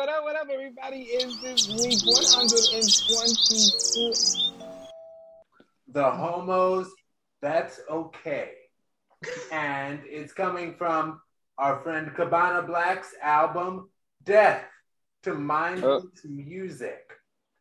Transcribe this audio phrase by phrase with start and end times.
[0.00, 1.02] What up, what up, everybody?
[1.02, 4.54] Is this week 122?
[5.92, 6.90] The homos,
[7.42, 8.52] that's okay.
[9.52, 11.20] and it's coming from
[11.58, 13.90] our friend Cabana Black's album,
[14.24, 14.64] Death
[15.24, 16.28] to Mindless oh.
[16.30, 17.12] Music.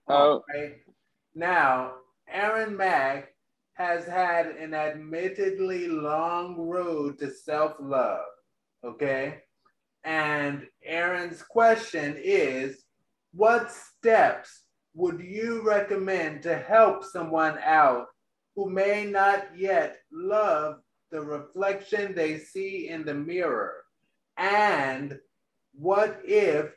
[0.08, 0.42] Oh.
[0.56, 0.78] Right.
[1.36, 1.96] Now,
[2.30, 3.26] Aaron Mag
[3.74, 8.24] has had an admittedly long road to self love.
[8.86, 9.42] Okay.
[10.04, 12.84] And Aaron's question is
[13.34, 18.08] What steps would you recommend to help someone out
[18.56, 23.84] who may not yet love the reflection they see in the mirror?
[24.38, 25.20] And
[25.74, 26.72] what if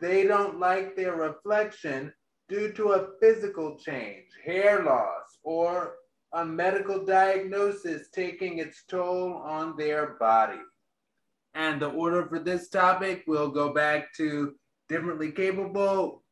[0.00, 2.12] they don't like their reflection
[2.48, 5.94] due to a physical change, hair loss, or
[6.32, 10.60] a medical diagnosis taking its toll on their body?
[11.54, 14.54] And the order for this topic will go back to
[14.88, 16.22] Differently Capable,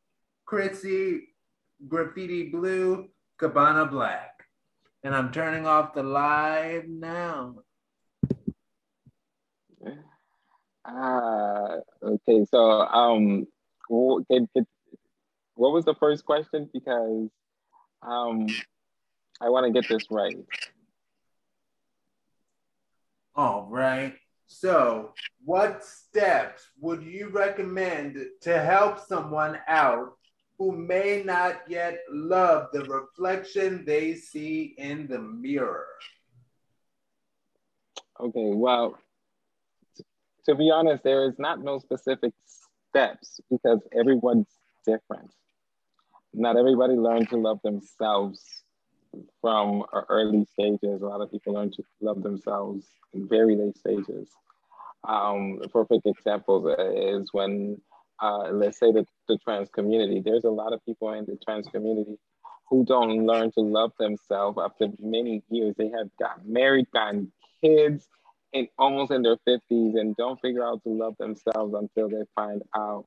[0.45, 1.29] Chrissy,
[1.87, 4.29] Graffiti Blue, Cabana Black.
[5.03, 7.55] And I'm turning off the live now.
[10.85, 12.45] Ah, okay.
[12.49, 13.47] So, um,
[13.87, 14.25] what
[15.57, 16.69] was the first question?
[16.73, 17.29] Because
[18.01, 18.47] um,
[19.39, 20.37] I want to get this right.
[23.35, 24.15] All right.
[24.53, 25.13] So,
[25.45, 30.17] what steps would you recommend to help someone out
[30.59, 35.87] who may not yet love the reflection they see in the mirror?
[38.19, 38.99] Okay, well,
[40.45, 42.33] to be honest, there is not no specific
[42.89, 44.51] steps because everyone's
[44.85, 45.31] different.
[46.33, 48.60] Not everybody learned to love themselves
[49.41, 51.01] from early stages.
[51.01, 54.29] A lot of people learn to love themselves in very late stages.
[55.07, 57.81] Um, perfect examples is when,
[58.21, 60.21] uh, let's say, the, the trans community.
[60.23, 62.17] There's a lot of people in the trans community
[62.69, 65.75] who don't learn to love themselves after many years.
[65.77, 68.07] They have got married, gotten kids,
[68.53, 69.59] and almost in their 50s,
[69.99, 73.05] and don't figure out to love themselves until they find out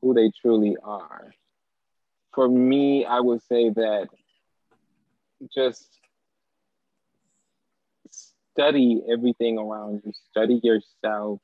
[0.00, 1.32] who they truly are.
[2.34, 4.08] For me, I would say that
[5.54, 5.98] just
[8.58, 11.40] study everything around you, study yourself,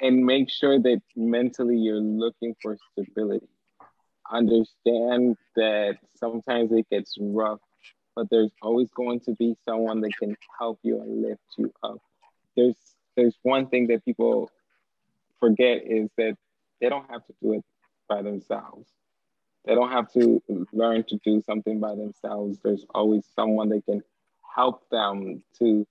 [0.00, 3.46] and make sure that mentally you're looking for stability.
[4.30, 7.60] Understand that sometimes it gets rough,
[8.16, 11.98] but there's always going to be someone that can help you and lift you up.
[12.56, 12.76] There's
[13.16, 14.50] there's one thing that people
[15.38, 16.36] forget is that
[16.80, 17.64] they don't have to do it
[18.08, 18.88] by themselves.
[19.64, 20.42] They don't have to
[20.72, 22.58] learn to do something by themselves.
[22.62, 24.02] There's always someone that can
[24.54, 25.86] help them to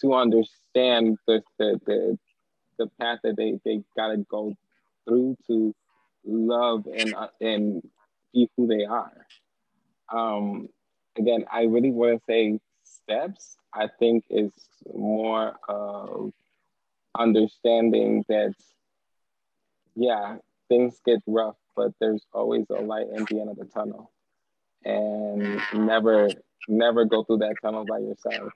[0.00, 2.18] to understand the the the,
[2.78, 4.54] the path that they they gotta go
[5.06, 5.74] through to
[6.24, 7.82] love and uh, and
[8.32, 9.26] be who they are.
[10.12, 10.68] Um,
[11.16, 13.56] again, I really want to say steps.
[13.74, 14.52] I think is
[14.94, 16.32] more of
[17.16, 18.54] understanding that,
[19.94, 20.36] yeah,
[20.68, 24.10] things get rough, but there's always a light at the end of the tunnel,
[24.84, 25.86] and mm.
[25.86, 26.28] never
[26.66, 28.52] never go through that tunnel by yourself.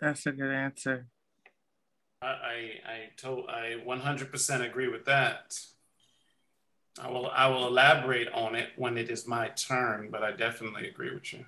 [0.00, 1.08] That's a good answer.
[2.22, 5.58] I I I, told, I 100% agree with that.
[7.00, 10.88] I will I will elaborate on it when it is my turn, but I definitely
[10.88, 11.44] agree with you.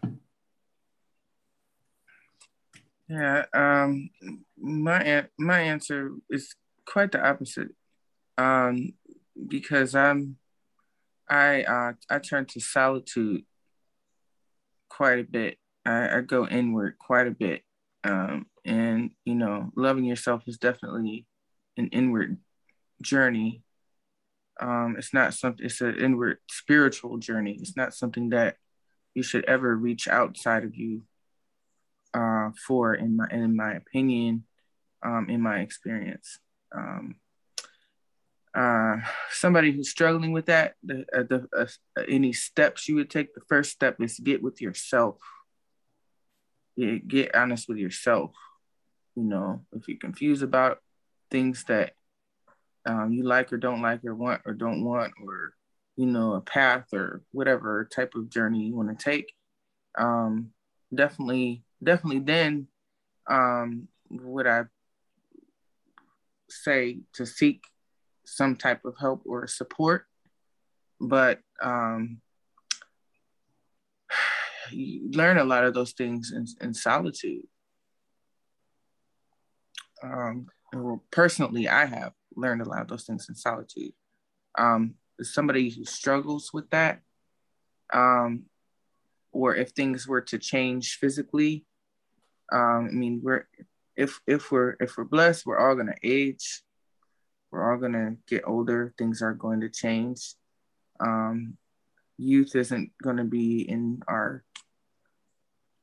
[3.08, 4.10] Yeah, um,
[4.58, 7.68] my my answer is quite the opposite,
[8.36, 8.94] um,
[9.46, 10.38] because I'm
[11.28, 13.44] I uh, I turn to solitude
[14.88, 15.58] quite a bit.
[15.84, 17.62] I, I go inward quite a bit,
[18.02, 21.26] um, and you know, loving yourself is definitely
[21.76, 22.38] an inward
[23.02, 23.62] journey.
[24.60, 25.64] Um, it's not something.
[25.64, 27.56] It's an inward spiritual journey.
[27.60, 28.56] It's not something that
[29.14, 31.02] you should ever reach outside of you
[32.16, 34.44] uh, for, in my in my opinion,
[35.02, 36.38] um, in my experience.
[36.74, 37.16] Um,
[38.54, 38.96] uh,
[39.30, 43.34] somebody who's struggling with that, the, uh, the uh, any steps you would take.
[43.34, 45.18] The first step is get with yourself
[46.76, 48.32] get, get honest with yourself.
[49.14, 50.78] You know, if you're confused about
[51.30, 51.92] things that
[52.84, 55.54] um, you like or don't like or want or don't want, or
[55.96, 59.32] you know, a path or whatever type of journey you want to take,
[59.98, 60.50] um,
[60.94, 62.68] definitely, definitely, then
[63.28, 64.64] um, would I
[66.48, 67.64] say to seek
[68.24, 70.06] some type of help or support.
[71.00, 72.20] But um,
[74.70, 77.46] you learn a lot of those things in, in solitude.
[80.02, 80.46] um,
[81.10, 83.92] personally, I have learned a lot of those things in solitude.
[84.58, 87.00] Um, somebody who struggles with that,
[87.92, 88.44] um,
[89.32, 91.65] or if things were to change physically,
[92.52, 93.46] um, I mean, we're
[93.96, 96.62] if if we're if we're blessed, we're all gonna age.
[97.50, 98.92] We're all gonna get older.
[98.98, 100.34] Things are going to change.
[101.00, 101.56] Um,
[102.18, 104.44] youth isn't to be in our,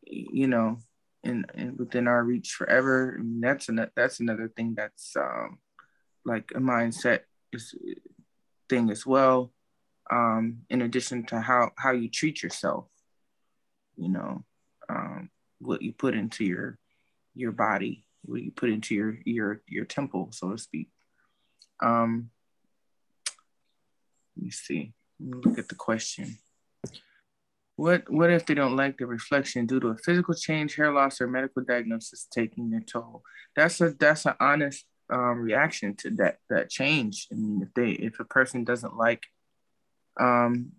[0.05, 0.79] you know,
[1.23, 3.15] in, in within our reach forever.
[3.17, 5.59] I mean, that's an, that's another thing that's um,
[6.25, 7.21] like a mindset
[7.51, 7.75] is
[8.69, 9.51] thing as well.
[10.11, 12.87] Um, in addition to how how you treat yourself,
[13.95, 14.43] you know,
[14.89, 15.29] um,
[15.63, 16.77] what you put into your
[17.35, 20.89] your body, what you put into your your your temple, so to speak.
[21.81, 22.29] Um,
[24.35, 24.93] let me see.
[25.19, 26.37] Let me look at the question.
[27.75, 31.21] What what if they don't like the reflection due to a physical change, hair loss,
[31.21, 33.23] or medical diagnosis taking their toll?
[33.55, 37.27] That's a that's an honest um, reaction to that that change.
[37.31, 39.23] I mean, if they if a person doesn't like
[40.19, 40.73] um,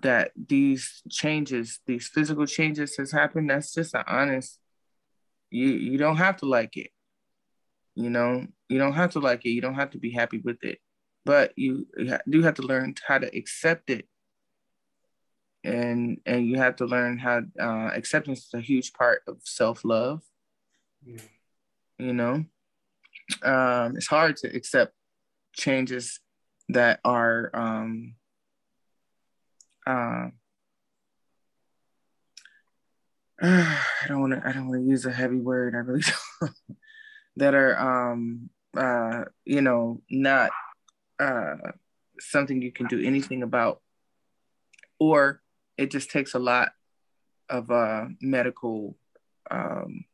[0.00, 4.58] that these changes, these physical changes has happened, that's just an honest.
[5.50, 6.90] You you don't have to like it.
[7.94, 9.50] You know, you don't have to like it.
[9.50, 10.78] You don't have to be happy with it,
[11.26, 11.86] but you,
[12.28, 14.08] do have to learn how to accept it.
[15.62, 19.84] And and you have to learn how uh, acceptance is a huge part of self
[19.84, 20.22] love.
[21.04, 21.20] Yeah.
[21.98, 22.44] You know,
[23.42, 24.94] um, it's hard to accept
[25.54, 26.18] changes
[26.70, 28.14] that are um,
[29.86, 30.28] uh,
[33.44, 35.74] I don't want to I don't want to use a heavy word.
[35.74, 36.02] I really
[36.40, 36.52] don't.
[37.36, 40.50] that are um uh you know not
[41.18, 41.56] uh
[42.20, 43.80] something you can do anything about
[44.98, 45.40] or
[45.76, 46.72] it just takes a lot
[47.48, 48.96] of uh medical
[49.50, 50.04] um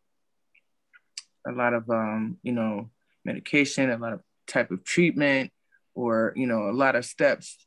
[1.46, 2.88] a lot of um you know
[3.24, 5.50] medication a lot of type of treatment
[5.94, 7.58] or you know a lot of steps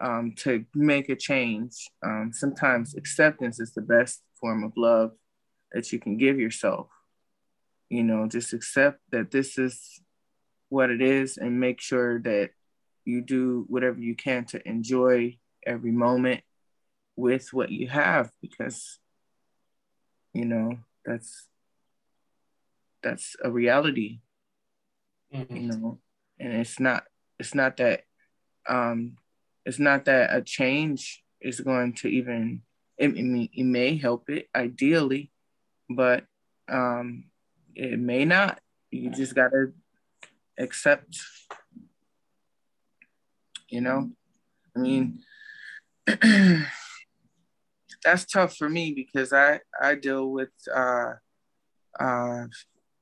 [0.00, 1.88] um, to make a change.
[2.04, 5.12] Um, sometimes acceptance is the best form of love
[5.72, 6.88] that you can give yourself.
[7.88, 10.00] You know, just accept that this is
[10.68, 12.50] what it is and make sure that
[13.04, 15.36] you do whatever you can to enjoy
[15.66, 16.42] every moment
[17.16, 18.98] with what you have because
[20.32, 21.46] you know that's
[23.02, 24.20] that's a reality
[25.32, 25.56] mm-hmm.
[25.56, 25.98] you know
[26.40, 27.04] and it's not
[27.38, 28.02] it's not that
[28.68, 29.16] um
[29.64, 32.62] it's not that a change is going to even
[32.96, 35.30] it, it, it may help it ideally
[35.88, 36.24] but
[36.68, 37.24] um
[37.76, 38.60] it may not.
[38.90, 39.72] You just gotta
[40.58, 41.18] accept
[43.68, 44.10] you know?
[44.76, 45.20] I mean
[48.04, 51.14] that's tough for me because i i deal with uh
[51.98, 52.44] uh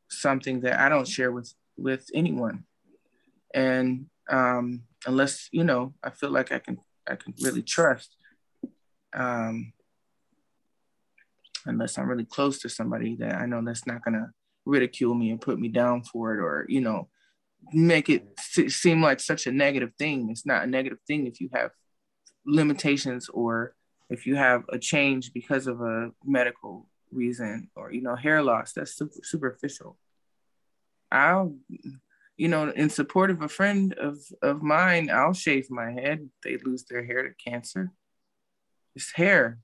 [0.09, 2.65] something that i don't share with with anyone.
[3.55, 6.79] And um unless you know I feel like I can
[7.09, 8.17] I can really trust.
[9.15, 9.73] Um,
[11.67, 14.33] unless I'm really close to somebody that I know that's not gonna
[14.65, 17.09] ridicule me and put me down for it, or you know,
[17.73, 20.31] make it seem like such a negative thing.
[20.31, 21.71] It's not a negative thing if you have
[22.45, 23.75] limitations or
[24.11, 28.73] if you have a change because of a medical reason or you know hair loss.
[28.73, 29.99] That's super, superficial.
[31.11, 31.55] I'll
[32.43, 36.29] you know, in support of a friend of, of mine, I'll shave my head.
[36.43, 37.93] They lose their hair to cancer.
[38.97, 39.61] It's hair.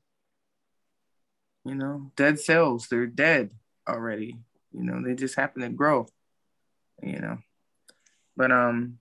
[1.64, 3.50] You know, dead cells, they're dead
[3.88, 4.38] already.
[4.70, 6.06] You know, they just happen to grow.
[7.02, 7.38] You know.
[8.36, 9.00] But um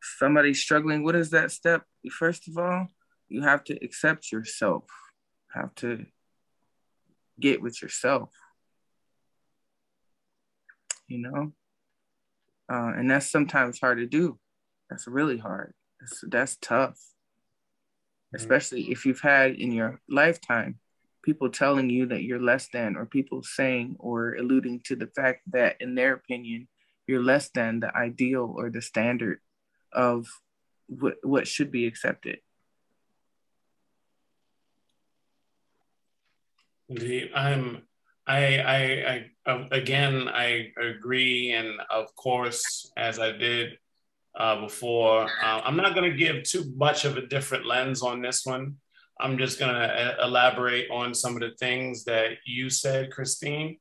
[0.00, 1.82] somebody struggling, what is that step?
[2.08, 2.86] First of all,
[3.28, 4.84] you have to accept yourself.
[5.52, 6.06] Have to
[7.40, 8.30] get with yourself
[11.08, 11.52] you know?
[12.70, 14.38] Uh, and that's sometimes hard to do.
[14.90, 15.74] That's really hard.
[16.00, 18.36] That's, that's tough, mm-hmm.
[18.36, 20.78] especially if you've had in your lifetime
[21.24, 25.42] people telling you that you're less than, or people saying or alluding to the fact
[25.50, 26.68] that, in their opinion,
[27.06, 29.40] you're less than the ideal or the standard
[29.92, 30.26] of
[30.86, 32.38] what, what should be accepted.
[37.34, 37.82] I'm
[38.28, 38.76] I, I,
[39.46, 43.78] I uh, again, I agree, and of course, as I did
[44.38, 48.20] uh, before, uh, I'm not going to give too much of a different lens on
[48.20, 48.76] this one.
[49.18, 53.78] I'm just going to uh, elaborate on some of the things that you said, Christine,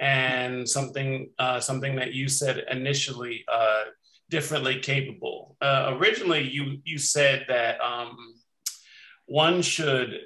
[0.00, 3.84] and something uh, something that you said initially, uh,
[4.30, 5.56] differently capable.
[5.62, 7.78] originally, you you said that.
[7.82, 8.16] Um,
[9.26, 10.18] one should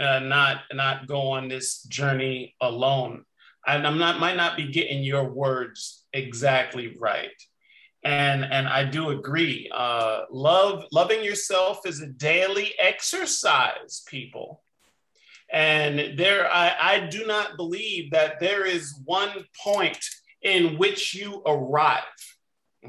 [0.00, 3.24] uh, not not go on this journey alone.
[3.66, 7.30] and I'm not might not be getting your words exactly right.
[8.02, 9.70] And and I do agree.
[9.72, 14.62] Uh, love loving yourself is a daily exercise, people.
[15.52, 19.98] And there, I, I do not believe that there is one point
[20.42, 22.04] in which you arrive.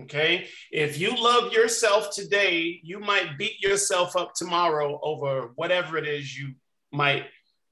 [0.01, 0.47] Okay.
[0.71, 6.37] If you love yourself today, you might beat yourself up tomorrow over whatever it is
[6.37, 6.53] you
[6.91, 7.25] might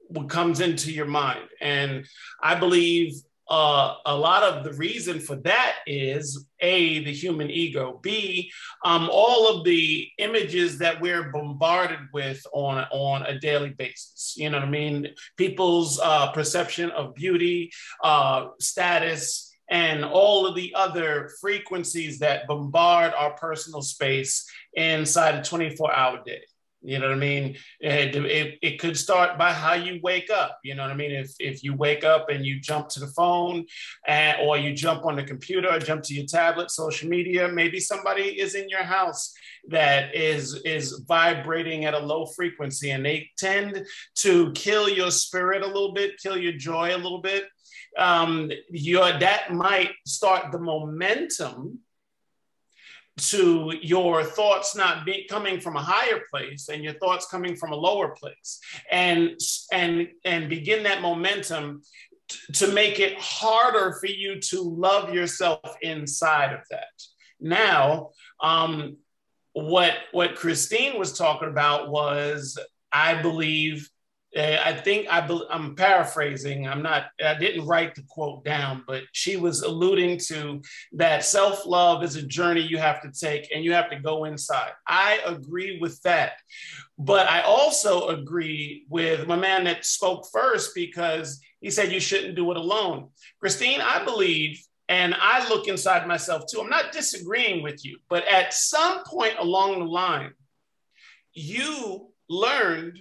[0.08, 1.48] what comes into your mind.
[1.60, 2.06] And
[2.42, 3.14] I believe
[3.50, 8.50] uh, a lot of the reason for that is a the human ego b
[8.84, 14.34] um, all of the images that we're bombarded with on on a daily basis.
[14.36, 15.08] You know what i mean?
[15.36, 17.72] People's uh, perception of beauty
[18.04, 25.42] uh, status and all of the other frequencies that bombard our personal space inside a
[25.42, 26.42] 24 hour day
[26.82, 27.56] you know what I mean?
[27.80, 30.58] It, it, it, could start by how you wake up.
[30.64, 31.10] You know what I mean?
[31.10, 33.66] If, if you wake up and you jump to the phone
[34.06, 37.80] and, or you jump on the computer or jump to your tablet, social media, maybe
[37.80, 39.32] somebody is in your house
[39.68, 43.84] that is, is vibrating at a low frequency and they tend
[44.16, 47.44] to kill your spirit a little bit, kill your joy a little bit.
[47.98, 51.80] Um, your, that might start the momentum
[53.28, 57.72] to your thoughts not be coming from a higher place and your thoughts coming from
[57.72, 58.60] a lower place.
[58.90, 59.38] And
[59.72, 61.82] and and begin that momentum
[62.28, 66.88] t- to make it harder for you to love yourself inside of that.
[67.40, 68.10] Now
[68.42, 68.96] um
[69.52, 72.58] what what christine was talking about was
[72.92, 73.90] i believe
[74.36, 76.68] I think I am paraphrasing.
[76.68, 77.06] I'm not.
[77.24, 82.14] I didn't write the quote down, but she was alluding to that self love is
[82.14, 84.70] a journey you have to take, and you have to go inside.
[84.86, 86.34] I agree with that,
[86.96, 92.36] but I also agree with my man that spoke first because he said you shouldn't
[92.36, 93.08] do it alone.
[93.40, 96.60] Christine, I believe, and I look inside myself too.
[96.60, 100.34] I'm not disagreeing with you, but at some point along the line,
[101.32, 103.00] you learned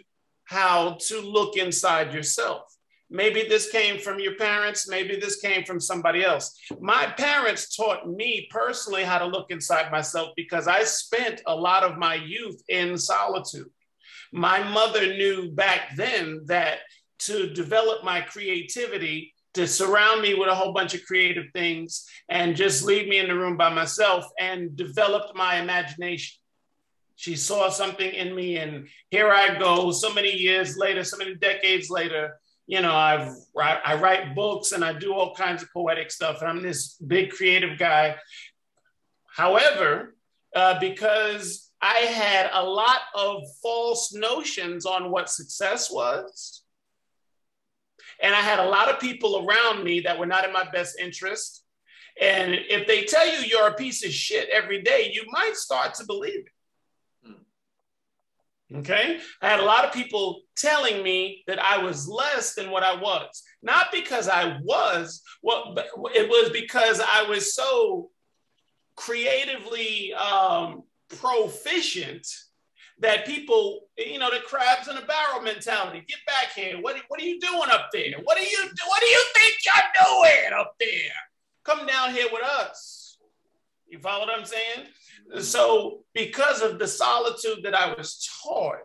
[0.49, 2.63] how to look inside yourself.
[3.11, 6.59] Maybe this came from your parents, maybe this came from somebody else.
[6.79, 11.83] My parents taught me personally how to look inside myself because I spent a lot
[11.83, 13.69] of my youth in solitude.
[14.33, 16.79] My mother knew back then that
[17.19, 22.55] to develop my creativity, to surround me with a whole bunch of creative things and
[22.55, 26.38] just leave me in the room by myself and developed my imagination.
[27.19, 29.91] She saw something in me, and here I go.
[29.91, 34.85] So many years later, so many decades later, you know, I've I write books and
[34.85, 38.15] I do all kinds of poetic stuff, and I'm this big creative guy.
[39.35, 40.15] However,
[40.55, 46.63] uh, because I had a lot of false notions on what success was,
[48.23, 50.97] and I had a lot of people around me that were not in my best
[51.01, 51.65] interest.
[52.21, 55.95] And if they tell you you're a piece of shit every day, you might start
[55.95, 56.53] to believe it.
[58.75, 59.19] Okay.
[59.41, 62.95] I had a lot of people telling me that I was less than what I
[62.95, 63.41] was.
[63.63, 65.75] Not because I was, well,
[66.13, 68.11] it was because I was so
[68.95, 70.83] creatively um,
[71.17, 72.27] proficient
[72.99, 76.03] that people, you know, the crabs in a barrel mentality.
[76.07, 76.79] Get back here.
[76.79, 78.13] What, what are you doing up there?
[78.23, 80.89] What do you what do you think you're doing up there?
[81.63, 83.17] Come down here with us.
[83.87, 84.87] You follow what I'm saying?
[85.39, 88.79] So because of the solitude that I was taught,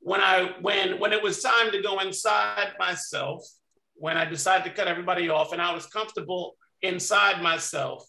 [0.00, 3.46] when I when when it was time to go inside myself,
[3.94, 8.08] when I decided to cut everybody off and I was comfortable inside myself,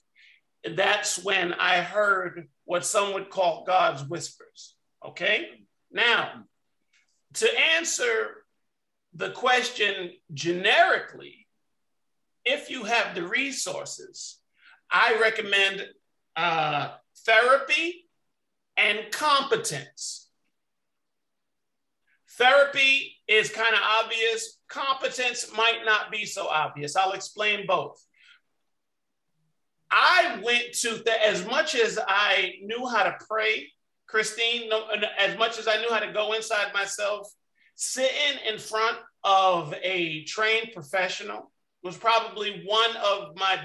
[0.75, 4.75] that's when I heard what some would call God's whispers.
[5.05, 5.49] Okay?
[5.91, 6.45] Now,
[7.35, 8.45] to answer
[9.13, 11.47] the question generically,
[12.45, 14.39] if you have the resources,
[14.89, 15.85] I recommend
[16.35, 16.91] uh,
[17.25, 18.07] therapy
[18.77, 20.29] and competence.
[22.37, 24.57] Therapy is kind of obvious.
[24.67, 26.95] Competence might not be so obvious.
[26.95, 28.03] I'll explain both.
[29.91, 33.67] I went to, the, as much as I knew how to pray,
[34.07, 34.71] Christine,
[35.19, 37.27] as much as I knew how to go inside myself,
[37.75, 41.51] sitting in front of a trained professional
[41.83, 43.59] was probably one of my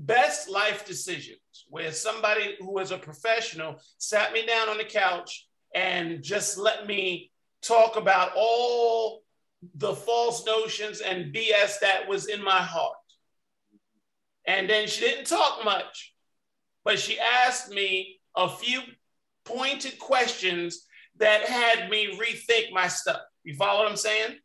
[0.00, 1.38] best life decisions
[1.68, 6.86] where somebody who is a professional sat me down on the couch and just let
[6.86, 7.30] me
[7.62, 9.22] talk about all
[9.74, 12.96] the false notions and BS that was in my heart.
[14.46, 16.14] And then she didn't talk much,
[16.84, 18.80] but she asked me a few
[19.44, 20.86] pointed questions
[21.18, 23.20] that had me rethink my stuff.
[23.44, 24.38] You follow what I'm saying?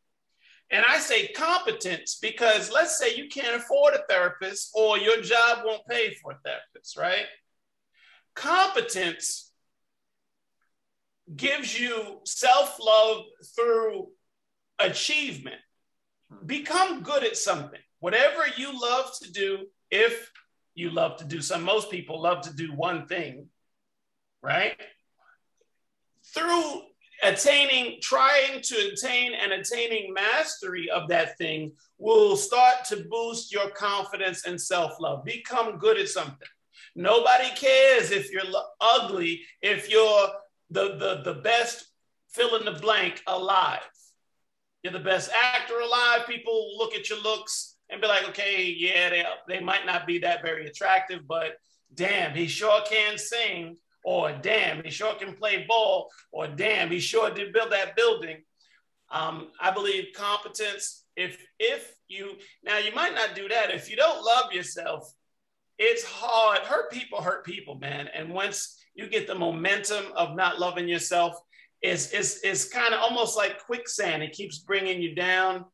[0.72, 5.60] And I say competence because let's say you can't afford a therapist or your job
[5.64, 7.26] won't pay for a therapist, right?
[8.34, 9.52] Competence
[11.34, 14.08] gives you self love through
[14.80, 15.62] achievement.
[16.32, 16.46] Hmm.
[16.46, 17.80] Become good at something.
[18.00, 20.32] Whatever you love to do, if
[20.74, 23.48] you love to do some, most people love to do one thing,
[24.42, 24.80] right?
[26.34, 26.82] Through
[27.24, 33.70] attaining, trying to attain and attaining mastery of that thing will start to boost your
[33.72, 35.24] confidence and self love.
[35.26, 36.48] Become good at something.
[36.96, 38.44] Nobody cares if you're
[38.80, 40.30] ugly, if you're
[40.70, 41.88] the, the, the best
[42.30, 43.82] fill in the blank alive.
[44.84, 46.28] You're the best actor alive.
[46.28, 50.20] People look at your looks and be like, okay, yeah, they, they might not be
[50.20, 51.58] that very attractive, but
[51.94, 57.00] damn, he sure can sing, or damn, he sure can play ball, or damn, he
[57.00, 58.38] sure did build that building.
[59.12, 62.34] Um, I believe competence, if if you
[62.64, 65.12] now you might not do that if you don't love yourself,
[65.78, 66.60] it's hard.
[66.60, 68.08] Hurt people hurt people, man.
[68.14, 71.38] And once you get the momentum of not loving yourself.
[71.82, 74.24] It's, it's, it's kind of almost like quicksand.
[74.24, 75.66] It keeps bringing you down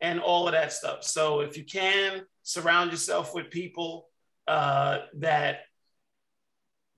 [0.00, 1.02] and all of that stuff.
[1.02, 4.08] So if you can surround yourself with people
[4.46, 5.60] uh, that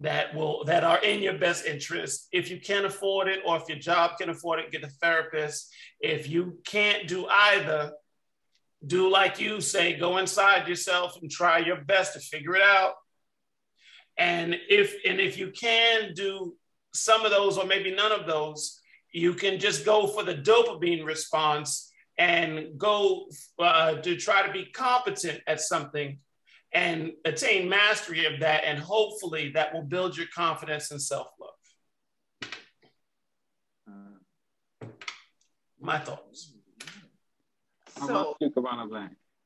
[0.01, 2.29] that will that are in your best interest.
[2.33, 5.73] If you can't afford it, or if your job can afford it, get a therapist.
[6.01, 7.93] If you can't do either,
[8.87, 12.95] do like you say, go inside yourself and try your best to figure it out
[14.21, 16.55] and if and if you can do
[16.93, 18.81] some of those or maybe none of those,
[19.13, 23.27] you can just go for the dopamine response and go
[23.59, 26.19] uh, to try to be competent at something
[26.73, 28.65] and attain mastery of that.
[28.65, 32.51] And hopefully that will build your confidence and self love.
[33.89, 34.87] Mm-hmm.
[35.81, 36.55] My thoughts.
[38.07, 38.37] So,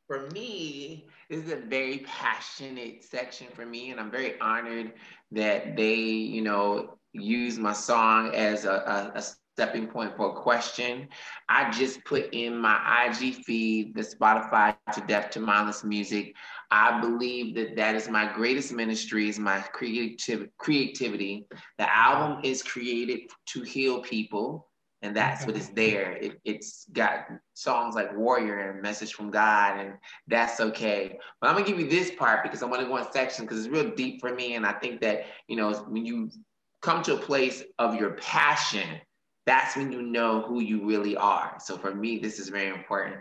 [0.06, 4.92] for me, this is a very passionate section for me, and I'm very honored
[5.32, 8.72] that they, you know, use my song as a,
[9.14, 9.22] a, a
[9.54, 11.08] stepping point for a question.
[11.48, 16.34] I just put in my IG feed the Spotify to Deaf to Mindless Music.
[16.74, 21.46] I believe that that is my greatest ministry, is my creative creativity.
[21.78, 24.68] The album is created to heal people
[25.04, 26.12] and that's what is there.
[26.12, 29.94] It, it's got songs like Warrior and Message from God, and
[30.28, 31.18] that's okay.
[31.40, 33.58] But I'm gonna give you this part because I want to go in section because
[33.58, 36.30] it's real deep for me, and I think that you know when you
[36.80, 38.88] come to a place of your passion,
[39.44, 41.56] that's when you know who you really are.
[41.60, 43.16] So for me, this is very important.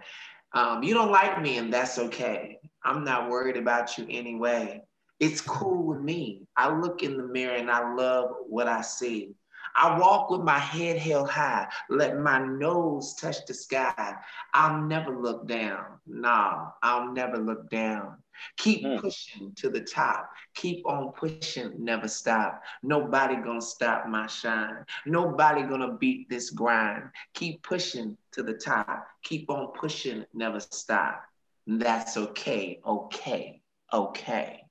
[0.53, 2.59] Um, you don't like me, and that's okay.
[2.85, 4.83] I'm not worried about you anyway.
[5.19, 6.47] It's cool with me.
[6.57, 9.35] I look in the mirror and I love what I see.
[9.75, 14.15] I walk with my head held high, let my nose touch the sky.
[14.53, 15.85] I'll never look down.
[16.05, 18.17] Nah, I'll never look down.
[18.57, 18.99] Keep mm.
[18.99, 20.29] pushing to the top.
[20.55, 22.61] Keep on pushing, never stop.
[22.81, 24.85] Nobody gonna stop my shine.
[25.05, 27.03] Nobody gonna beat this grind.
[27.33, 29.07] Keep pushing to the top.
[29.23, 31.23] Keep on pushing, never stop.
[31.65, 34.63] That's okay, okay, okay.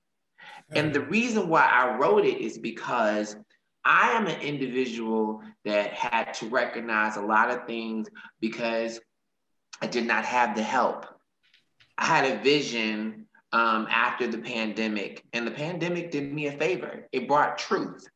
[0.75, 3.37] And the reason why I wrote it is because
[3.85, 8.09] I am an individual that had to recognize a lot of things
[8.41, 9.01] because
[9.81, 11.07] I did not have the help.
[11.99, 17.07] I had a vision um, after the pandemic, and the pandemic did me a favor.
[17.13, 18.09] It brought truth.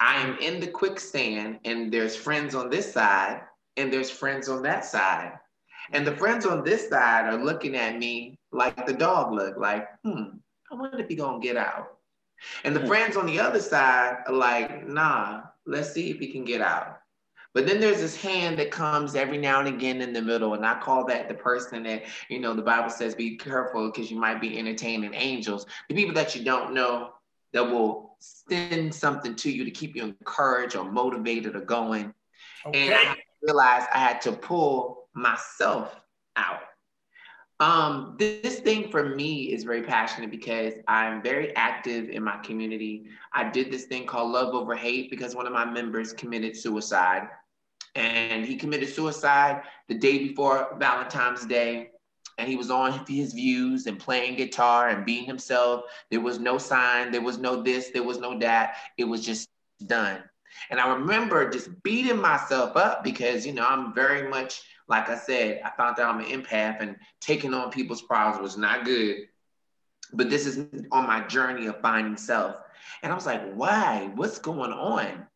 [0.00, 3.42] I am in the quicksand, and there's friends on this side,
[3.76, 5.32] and there's friends on that side.
[5.92, 9.88] And the friends on this side are looking at me like the dog look, like,
[10.02, 10.36] hmm,
[10.70, 11.96] I wonder if he gonna get out.
[12.64, 16.44] And the friends on the other side are like, nah, let's see if he can
[16.44, 16.98] get out.
[17.54, 20.52] But then there's this hand that comes every now and again in the middle.
[20.52, 24.10] And I call that the person that, you know, the Bible says be careful because
[24.10, 25.64] you might be entertaining angels.
[25.88, 27.14] The people that you don't know
[27.54, 32.12] that will send something to you to keep you encouraged or motivated or going.
[32.66, 32.88] Okay.
[32.88, 35.96] And I realized I had to pull myself
[36.36, 36.60] out.
[37.58, 43.06] Um, this thing for me is very passionate because I'm very active in my community.
[43.32, 47.28] I did this thing called Love Over Hate because one of my members committed suicide.
[47.94, 51.92] And he committed suicide the day before Valentine's Day.
[52.36, 55.84] And he was on his views and playing guitar and being himself.
[56.10, 58.76] There was no sign, there was no this, there was no that.
[58.98, 59.48] It was just
[59.86, 60.22] done.
[60.68, 65.16] And I remember just beating myself up because, you know, I'm very much like I
[65.16, 69.28] said, I found out I'm an empath and taking on people's problems was not good.
[70.12, 70.58] But this is
[70.92, 72.56] on my journey of finding self.
[73.02, 74.10] And I was like, why?
[74.14, 75.26] What's going on?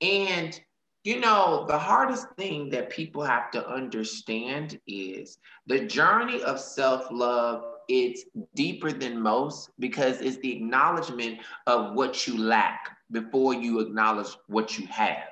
[0.00, 0.58] And
[1.04, 5.38] You know, the hardest thing that people have to understand is
[5.68, 7.64] the journey of self love.
[7.88, 8.24] It's
[8.56, 11.38] deeper than most because it's the acknowledgement
[11.68, 15.28] of what you lack before you acknowledge what you have.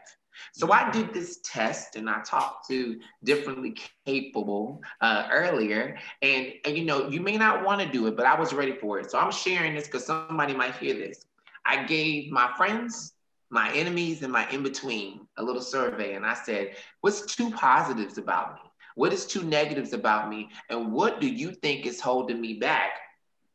[0.52, 3.76] So I did this test and I talked to differently
[4.06, 5.98] capable uh, earlier.
[6.22, 8.76] And, and, you know, you may not want to do it, but I was ready
[8.76, 9.10] for it.
[9.10, 11.26] So I'm sharing this because somebody might hear this.
[11.66, 13.14] I gave my friends,
[13.50, 16.14] my enemies, and my in between a little survey.
[16.14, 18.60] And I said, What's two positives about me?
[18.94, 20.50] What is two negatives about me?
[20.70, 22.90] And what do you think is holding me back?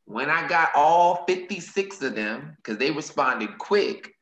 [0.06, 4.16] When I got all 56 of them, because they responded quick,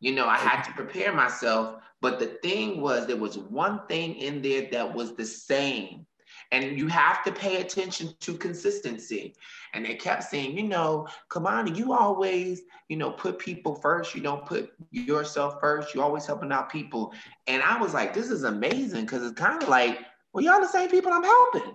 [0.00, 1.82] you know, I had to prepare myself.
[2.00, 6.06] But the thing was, there was one thing in there that was the same.
[6.52, 9.34] And you have to pay attention to consistency.
[9.72, 14.14] And they kept saying, you know, Kamani, you always, you know, put people first.
[14.14, 15.94] You don't put yourself first.
[15.94, 17.12] You're always helping out people.
[17.46, 19.98] And I was like, this is amazing because it's kind of like,
[20.32, 21.74] well, y'all the same people I'm helping.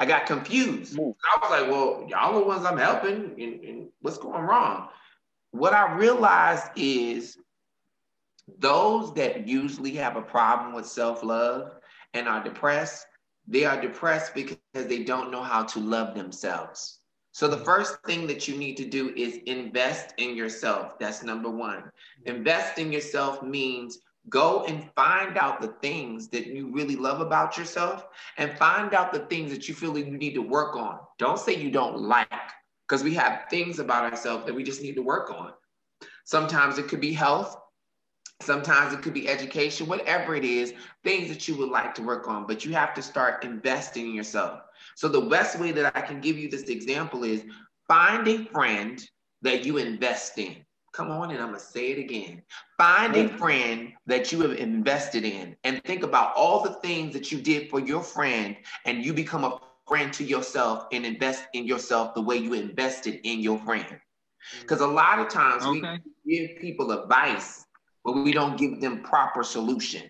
[0.00, 0.96] I got confused.
[0.96, 1.14] Mm.
[1.36, 3.40] I was like, well, y'all the ones I'm helping.
[3.40, 4.88] And, and what's going wrong?
[5.54, 7.38] What I realized is
[8.58, 11.76] those that usually have a problem with self love
[12.12, 13.06] and are depressed,
[13.46, 16.98] they are depressed because they don't know how to love themselves.
[17.30, 20.98] So, the first thing that you need to do is invest in yourself.
[20.98, 21.84] That's number one.
[22.26, 27.56] Invest in yourself means go and find out the things that you really love about
[27.56, 30.98] yourself and find out the things that you feel that you need to work on.
[31.18, 32.28] Don't say you don't like,
[32.88, 35.52] because we have things about ourselves that we just need to work on.
[36.24, 37.56] Sometimes it could be health,
[38.40, 42.28] sometimes it could be education, whatever it is, things that you would like to work
[42.28, 44.60] on, but you have to start investing in yourself.
[44.96, 47.44] So, the best way that I can give you this example is
[47.88, 49.02] find a friend
[49.42, 50.56] that you invest in.
[50.92, 52.42] Come on, and I'm gonna say it again.
[52.78, 57.32] Find a friend that you have invested in and think about all the things that
[57.32, 61.66] you did for your friend, and you become a friend to yourself and invest in
[61.66, 63.84] yourself the way you invested in your friend.
[63.84, 64.60] Mm-hmm.
[64.62, 65.98] Because a lot of times okay.
[66.24, 67.64] we give people advice,
[68.04, 70.02] but we don't give them proper solution.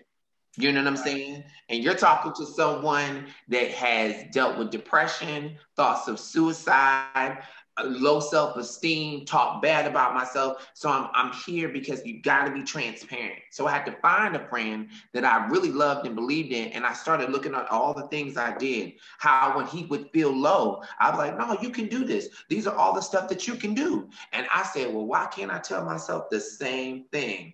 [0.57, 1.43] You know what I'm saying?
[1.69, 7.43] And you're talking to someone that has dealt with depression, thoughts of suicide,
[7.83, 10.69] low self-esteem, talk bad about myself.
[10.73, 13.39] So I'm, I'm here because you got to be transparent.
[13.51, 16.69] So I had to find a friend that I really loved and believed in.
[16.69, 20.31] And I started looking at all the things I did, how when he would feel
[20.31, 22.29] low, I was like, no, you can do this.
[22.49, 24.09] These are all the stuff that you can do.
[24.31, 27.53] And I said, well, why can't I tell myself the same thing?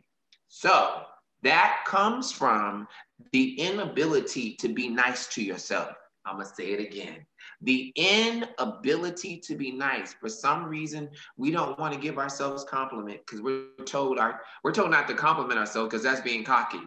[0.50, 1.02] So
[1.42, 2.88] that comes from
[3.32, 5.96] the inability to be nice to yourself.
[6.26, 7.26] I'm to say it again
[7.62, 10.14] the inability to be nice.
[10.14, 14.74] For some reason, we don't want to give ourselves compliment because we're told our we're
[14.74, 16.82] told not to compliment ourselves because that's being cocky.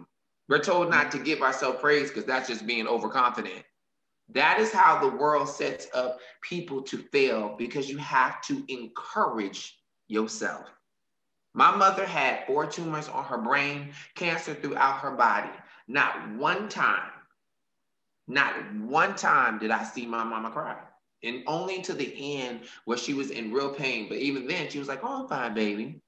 [0.49, 3.63] We're told not to give ourselves praise because that's just being overconfident.
[4.31, 9.79] That is how the world sets up people to fail because you have to encourage
[10.09, 10.67] yourself.
[11.55, 15.51] My mother had four tumors on her brain, cancer throughout her body.
[15.87, 17.11] Not one time
[18.27, 20.79] not one time did I see my mama cry.
[21.23, 24.09] And only to the end where she was in real pain.
[24.09, 26.01] But even then, she was like, Oh, I'm fine, baby.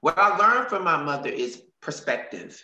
[0.00, 2.62] What I learned from my mother is perspective.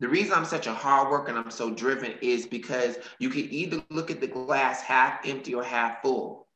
[0.00, 3.48] The reason I'm such a hard worker and I'm so driven is because you can
[3.50, 6.48] either look at the glass half empty or half full.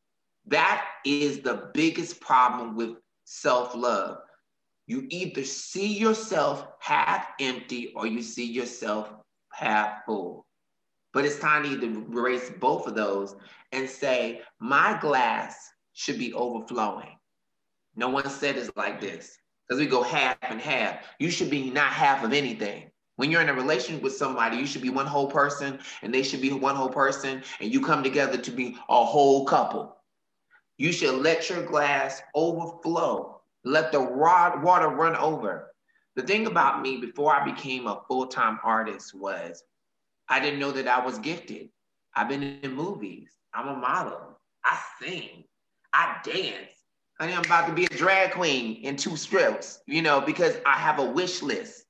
[0.47, 4.18] That is the biggest problem with self love.
[4.87, 9.12] You either see yourself half empty or you see yourself
[9.53, 10.47] half full.
[11.12, 13.35] But it's time to erase both of those
[13.73, 17.16] and say, my glass should be overflowing.
[17.97, 21.05] No one said it's like this because we go half and half.
[21.18, 22.90] You should be not half of anything.
[23.16, 26.23] When you're in a relationship with somebody, you should be one whole person and they
[26.23, 29.97] should be one whole person, and you come together to be a whole couple.
[30.77, 35.73] You should let your glass overflow, let the rod, water run over.
[36.14, 39.64] The thing about me before I became a full time artist was
[40.29, 41.71] I didn't know that I was gifted.
[42.14, 43.31] I've been in movies.
[43.55, 44.38] I'm a model.
[44.64, 45.45] I sing.
[45.93, 46.73] I dance.
[47.21, 50.75] I am about to be a drag queen in two strips, you know, because I
[50.75, 51.85] have a wish list.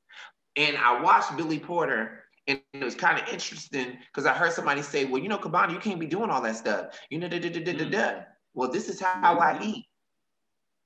[0.56, 4.82] And I watched Billy Porter, and it was kind of interesting because I heard somebody
[4.82, 6.98] say, Well, you know, Cabana, you can't be doing all that stuff.
[7.10, 7.98] You know, da da da da da da.
[7.98, 8.20] Mm-hmm.
[8.54, 9.86] Well, this is how I eat.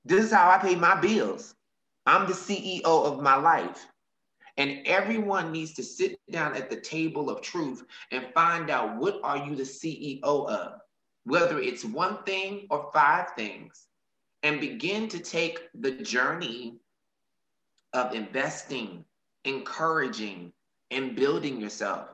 [0.05, 1.55] This is how I pay my bills.
[2.05, 3.85] I'm the CEO of my life.
[4.57, 9.19] And everyone needs to sit down at the table of truth and find out what
[9.23, 10.73] are you the CEO of,
[11.25, 13.87] whether it's one thing or five things,
[14.43, 16.77] and begin to take the journey
[17.93, 19.05] of investing
[19.45, 20.53] encouraging,
[20.91, 22.09] and building yourself.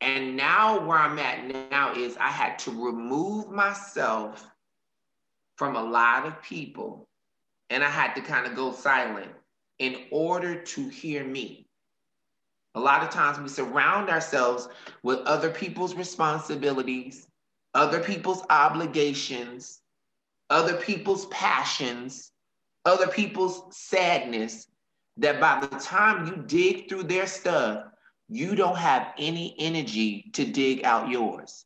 [0.00, 4.46] And now where I'm at now is I had to remove myself
[5.56, 7.08] from a lot of people
[7.70, 9.32] and I had to kind of go silent
[9.78, 11.67] in order to hear me.
[12.74, 14.68] A lot of times we surround ourselves
[15.02, 17.26] with other people's responsibilities,
[17.74, 19.80] other people's obligations,
[20.50, 22.32] other people's passions,
[22.84, 24.66] other people's sadness,
[25.16, 27.84] that by the time you dig through their stuff,
[28.28, 31.64] you don't have any energy to dig out yours.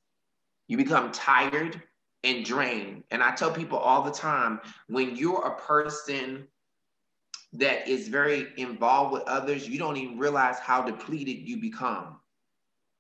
[0.69, 1.83] You become tired
[2.25, 3.05] and drained.
[3.11, 6.47] And I tell people all the time when you're a person
[7.53, 12.17] that is very involved with others, you don't even realize how depleted you become.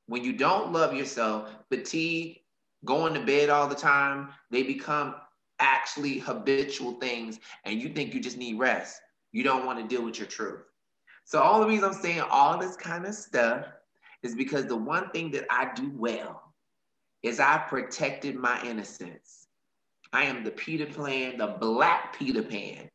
[0.07, 2.41] When you don't love yourself, fatigue,
[2.85, 5.15] going to bed all the time, they become
[5.59, 9.01] actually habitual things, and you think you just need rest.
[9.33, 10.61] You don't want to deal with your truth.
[11.25, 13.67] So, all the reason I'm saying all this kind of stuff
[14.23, 16.53] is because the one thing that I do well
[17.23, 19.47] is I protected my innocence.
[20.13, 22.91] I am the Peter Pan, the black Peter Pan.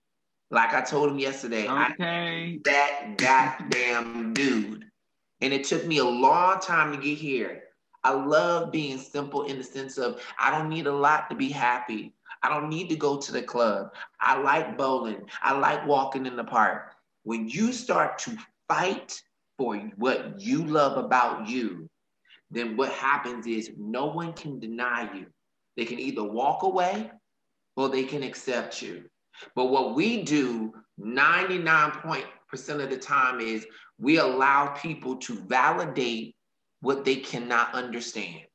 [0.50, 2.60] Like I told him yesterday, okay.
[2.64, 4.86] That goddamn dude.
[5.42, 7.64] And it took me a long time to get here.
[8.04, 11.50] I love being simple in the sense of I don't need a lot to be
[11.50, 12.14] happy.
[12.42, 13.94] I don't need to go to the club.
[14.22, 15.28] I like bowling.
[15.42, 16.94] I like walking in the park.
[17.24, 19.22] When you start to fight
[19.58, 21.90] for what you love about you,
[22.50, 25.26] then what happens is no one can deny you.
[25.76, 27.12] They can either walk away
[27.76, 29.04] or they can accept you.
[29.56, 32.24] But what we do 99%
[32.70, 33.66] of the time is
[34.00, 36.36] we allow people to validate
[36.82, 38.46] what they cannot understand.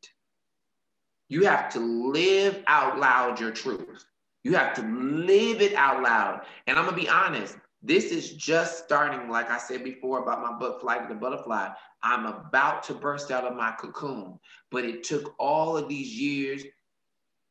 [1.28, 4.04] You have to live out loud your truth.
[4.44, 6.42] You have to live it out loud.
[6.66, 10.56] And I'm gonna be honest, this is just starting, like I said before about my
[10.58, 11.68] book, Flight of the Butterfly.
[12.02, 14.38] I'm about to burst out of my cocoon,
[14.70, 16.62] but it took all of these years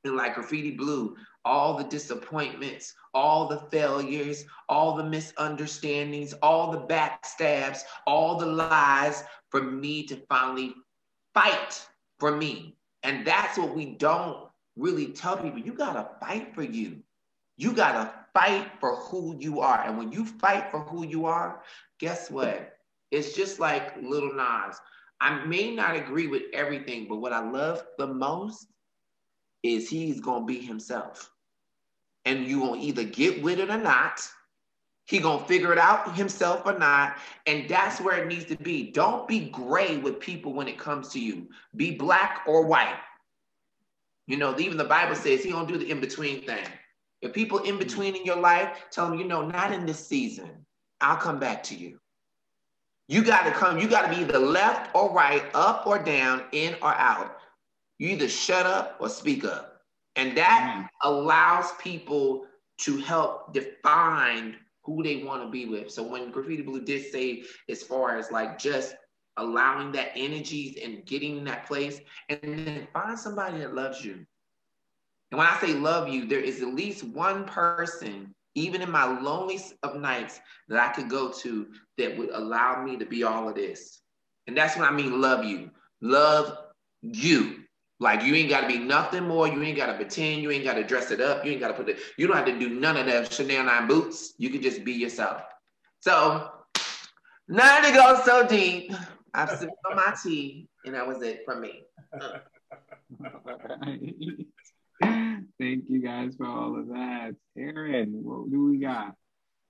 [0.04, 1.16] and like graffiti blue,
[1.46, 9.24] all the disappointments, all the failures, all the misunderstandings, all the backstabs, all the lies
[9.50, 10.74] for me to finally
[11.34, 11.88] fight
[12.20, 12.78] for me.
[13.04, 15.60] And that's what we don't really tell people.
[15.60, 16.98] You gotta fight for you.
[17.58, 19.82] You gotta fight for who you are.
[19.84, 21.64] And when you fight for who you are,
[22.00, 22.78] guess what?
[23.12, 24.80] It's just like Lil Nas.
[25.20, 28.68] I may not agree with everything, but what I love the most
[29.64, 31.31] is he's gonna be himself.
[32.26, 34.22] And you gonna either get with it or not.
[35.06, 37.18] He gonna figure it out himself or not.
[37.48, 38.92] And that's where it needs to be.
[38.92, 41.50] Don't be gray with people when it comes to you.
[41.76, 43.00] Be black or white.
[44.28, 46.66] You know, even the Bible says he don't do the in-between thing.
[47.22, 50.50] If people in between in your life, tell them, you know, not in this season.
[51.02, 52.00] I'll come back to you.
[53.08, 56.44] You got to come, you got to be either left or right, up or down,
[56.54, 57.38] in or out.
[57.98, 59.71] You either shut up or speak up.
[60.22, 61.10] And that mm-hmm.
[61.10, 62.46] allows people
[62.82, 65.90] to help define who they want to be with.
[65.92, 68.96] So when Graffiti Blue did say, as far as like just
[69.38, 74.14] allowing that energies and getting in that place, and then find somebody that loves you.
[75.32, 79.06] And when I say love you, there is at least one person, even in my
[79.22, 83.50] loneliest of nights, that I could go to that would allow me to be all
[83.50, 84.02] of this.
[84.46, 85.72] And that's what I mean love you.
[86.02, 86.58] Love
[87.02, 87.61] you.
[88.02, 89.48] Like you ain't got to be nothing more.
[89.48, 90.42] You ain't got to pretend.
[90.42, 91.46] You ain't got to dress it up.
[91.46, 92.00] You ain't got to put it.
[92.18, 94.34] You don't have to do none of that Chanel nine boots.
[94.40, 95.44] You can just be yourself.
[96.00, 96.50] So,
[97.48, 98.92] not to go so deep.
[99.36, 101.84] I've sipped on my tea, and that was it from me.
[105.60, 107.36] Thank you guys for all of that.
[107.56, 109.14] Aaron, what do we got?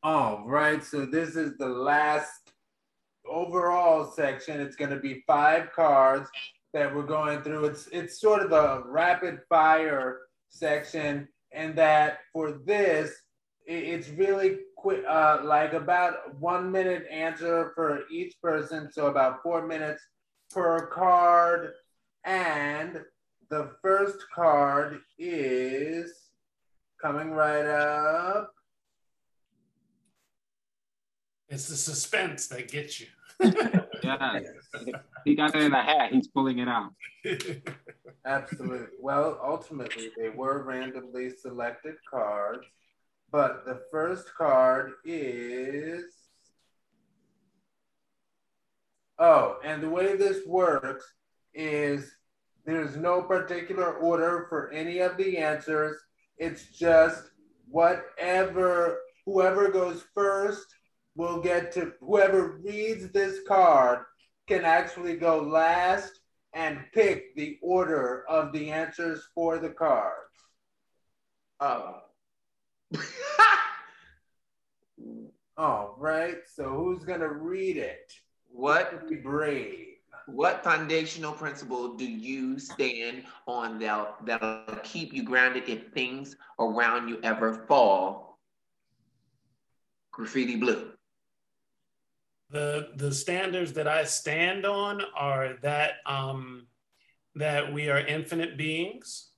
[0.03, 2.53] All right, so this is the last
[3.29, 4.61] overall section.
[4.61, 6.29] It's going to be five cards
[6.73, 7.65] that we're going through.
[7.65, 13.11] It's it's sort of a rapid fire section, and that for this,
[13.65, 19.65] it's really quick, uh, like about one minute answer for each person, so about four
[19.67, 20.01] minutes
[20.53, 21.71] per card,
[22.25, 23.01] and
[23.49, 26.13] the first card is
[27.01, 28.51] coming right up.
[31.49, 33.07] It's the suspense that gets you.
[34.03, 34.39] yeah.
[35.25, 36.11] He got it in a hat.
[36.11, 36.93] He's pulling it out.
[38.25, 38.87] Absolutely.
[38.99, 42.65] Well, ultimately, they were randomly selected cards,
[43.31, 46.05] but the first card is.
[49.19, 51.05] Oh, and the way this works
[51.53, 52.11] is
[52.65, 55.97] there's no particular order for any of the answers.
[56.37, 57.23] It's just
[57.67, 60.65] whatever, whoever goes first
[61.15, 64.05] will get to whoever reads this card
[64.51, 66.19] can actually go last
[66.51, 70.35] and pick the order of the answers for the cards.
[71.61, 72.01] Oh.
[75.57, 76.39] All right.
[76.53, 78.11] So who's gonna read it?
[78.53, 79.87] what Be brave.
[80.25, 87.07] what foundational principle do you stand on that that'll keep you grounded if things around
[87.07, 88.37] you ever fall?
[90.11, 90.91] Graffiti blue.
[92.51, 96.67] The the standards that I stand on are that um,
[97.35, 99.29] that we are infinite beings,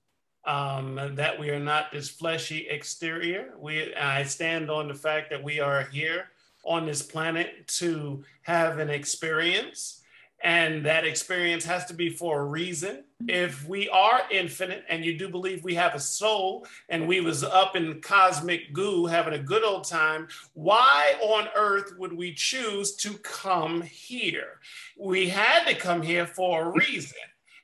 [0.46, 3.54] um, that we are not this fleshy exterior.
[3.60, 6.30] We I stand on the fact that we are here
[6.66, 10.03] on this planet to have an experience
[10.44, 13.06] and that experience has to be for a reason.
[13.28, 17.46] If we are infinite and you do believe we have a soul and we was
[17.46, 22.96] up in cosmic goo having a good old time why on earth would we choose
[22.98, 24.60] to come here?
[25.00, 27.18] We had to come here for a reason.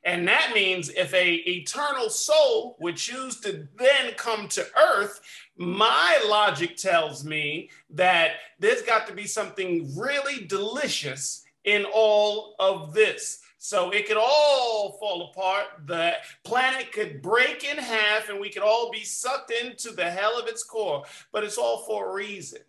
[0.06, 5.20] And that means if a eternal soul would choose to then come to earth,
[5.58, 12.94] my logic tells me that there's got to be something really delicious in all of
[12.94, 13.40] this.
[13.58, 15.66] So it could all fall apart.
[15.86, 16.14] The
[16.46, 20.48] planet could break in half and we could all be sucked into the hell of
[20.48, 21.04] its core.
[21.34, 22.62] But it's all for a reason.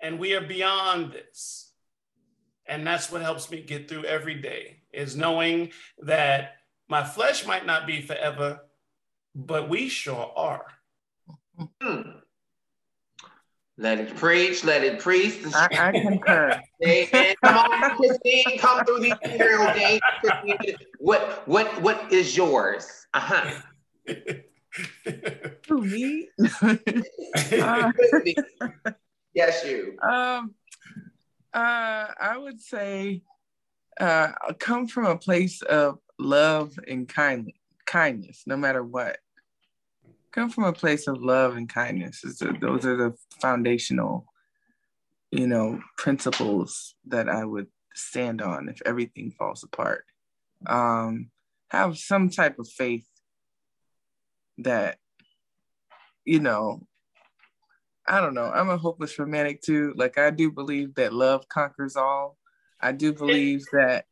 [0.00, 1.72] And we are beyond this.
[2.66, 6.56] And that's what helps me get through every day is knowing that
[6.88, 8.60] my flesh might not be forever,
[9.34, 10.66] but we sure are.
[11.80, 12.10] Hmm.
[13.76, 15.42] Let it preach, let it preach.
[15.52, 16.60] I, I concur.
[16.84, 17.34] Amen.
[17.42, 20.00] Come on, Christine, come through these material days.
[20.98, 23.06] What what what is yours?
[23.14, 23.50] Uh-huh.
[25.68, 26.28] Who, me?
[27.60, 27.90] Uh,
[29.34, 29.96] yes, you.
[30.02, 30.54] um,
[31.52, 33.22] uh, I would say,
[34.00, 37.52] uh, come from a place of love and kind
[37.86, 39.18] kindness, no matter what.
[40.34, 42.22] Come from a place of love and kindness.
[42.22, 44.26] The, those are the foundational,
[45.30, 50.04] you know, principles that I would stand on if everything falls apart.
[50.66, 51.30] Um,
[51.68, 53.06] have some type of faith
[54.58, 54.98] that,
[56.24, 56.80] you know,
[58.06, 58.50] I don't know.
[58.50, 59.94] I'm a hopeless romantic too.
[59.96, 62.36] Like I do believe that love conquers all.
[62.80, 64.06] I do believe that,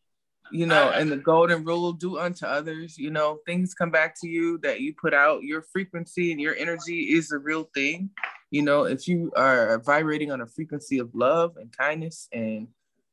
[0.53, 4.29] you know, and the golden rule, do unto others, you know, things come back to
[4.29, 5.43] you that you put out.
[5.43, 8.11] Your frequency and your energy is a real thing.
[8.51, 12.69] You know, if you are vibrating on a frequency of love and kindness and,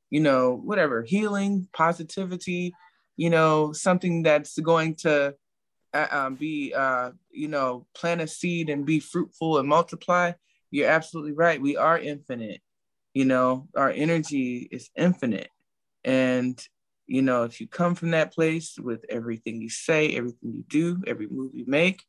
[0.10, 2.74] you know, whatever, healing, positivity,
[3.16, 5.34] you know, something that's going to
[5.94, 10.34] uh, um, be, uh, you know, plant a seed and be fruitful and multiply,
[10.72, 11.62] you're absolutely right.
[11.62, 12.60] We are infinite.
[13.14, 15.50] You know, our energy is infinite.
[16.04, 16.62] And,
[17.10, 21.02] you know, if you come from that place with everything you say, everything you do,
[21.08, 22.04] every move you make,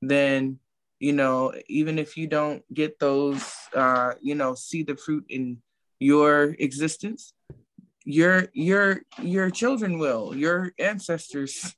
[0.00, 0.60] then,
[1.00, 5.58] you know, even if you don't get those, uh, you know, see the fruit in
[5.98, 7.32] your existence,
[8.04, 11.74] your your your children will, your ancestors.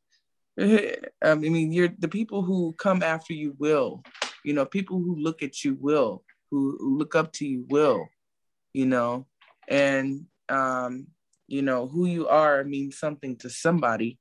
[0.60, 4.02] I mean, you're the people who come after you will,
[4.44, 8.06] you know, people who look at you will, who, who look up to you will,
[8.74, 9.26] you know,
[9.66, 11.06] and um,
[11.46, 14.18] you know, who you are means something to somebody.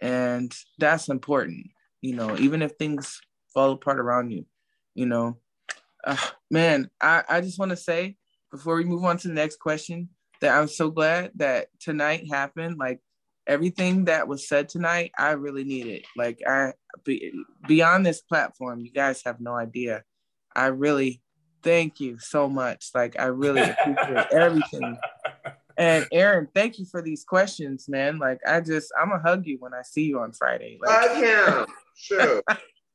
[0.00, 1.66] And that's important,
[2.00, 3.20] you know, even if things
[3.52, 4.46] fall apart around you,
[4.94, 5.38] you know.
[6.04, 6.16] Uh,
[6.50, 8.16] man, I, I just want to say
[8.50, 10.08] before we move on to the next question
[10.40, 12.78] that I'm so glad that tonight happened.
[12.78, 13.00] Like
[13.46, 16.06] everything that was said tonight, I really need it.
[16.16, 16.72] Like I
[17.04, 17.32] be,
[17.66, 20.02] beyond this platform, you guys have no idea.
[20.54, 21.22] I really
[21.62, 22.90] thank you so much.
[22.94, 24.96] Like I really appreciate everything.
[25.80, 28.18] And Aaron, thank you for these questions, man.
[28.18, 30.78] Like I just I'm gonna hug you when I see you on Friday.
[30.78, 31.74] Like Hug him.
[31.96, 32.42] Sure.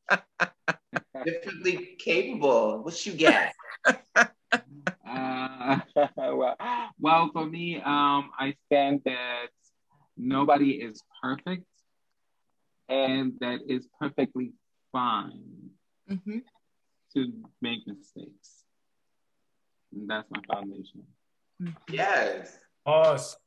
[1.25, 2.83] Differently capable.
[2.83, 3.55] What you get?
[4.15, 5.79] Uh,
[6.15, 6.55] well,
[6.99, 9.47] well, for me, um, I stand that
[10.15, 11.65] nobody is perfect,
[12.87, 14.53] and that is perfectly
[14.91, 15.71] fine
[16.07, 16.43] Mhm.
[17.15, 18.63] to make mistakes.
[19.91, 21.03] And that's my foundation.
[21.89, 22.59] Yes.
[22.85, 23.37] Pause.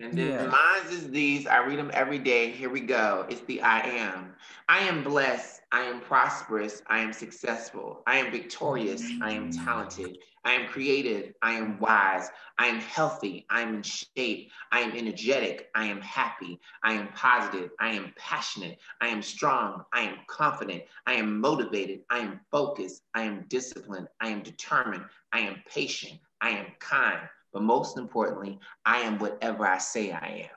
[0.00, 0.46] And then Yeah.
[0.46, 1.46] mine is these.
[1.46, 2.50] I read them every day.
[2.50, 3.26] Here we go.
[3.28, 4.34] It's the I am.
[4.68, 5.62] I am blessed.
[5.72, 6.82] I am prosperous.
[6.86, 8.02] I am successful.
[8.06, 9.02] I am victorious.
[9.20, 10.18] I am talented.
[10.44, 11.32] I am creative.
[11.42, 12.28] I am wise.
[12.58, 13.46] I am healthy.
[13.50, 14.50] I am in shape.
[14.70, 15.70] I am energetic.
[15.74, 16.60] I am happy.
[16.82, 17.70] I am positive.
[17.80, 18.78] I am passionate.
[19.00, 19.84] I am strong.
[19.92, 20.84] I am confident.
[21.06, 22.04] I am motivated.
[22.10, 23.02] I am focused.
[23.14, 24.08] I am disciplined.
[24.20, 25.04] I am determined.
[25.32, 26.20] I am patient.
[26.40, 27.20] I am kind.
[27.54, 30.48] But most importantly, I am whatever I say I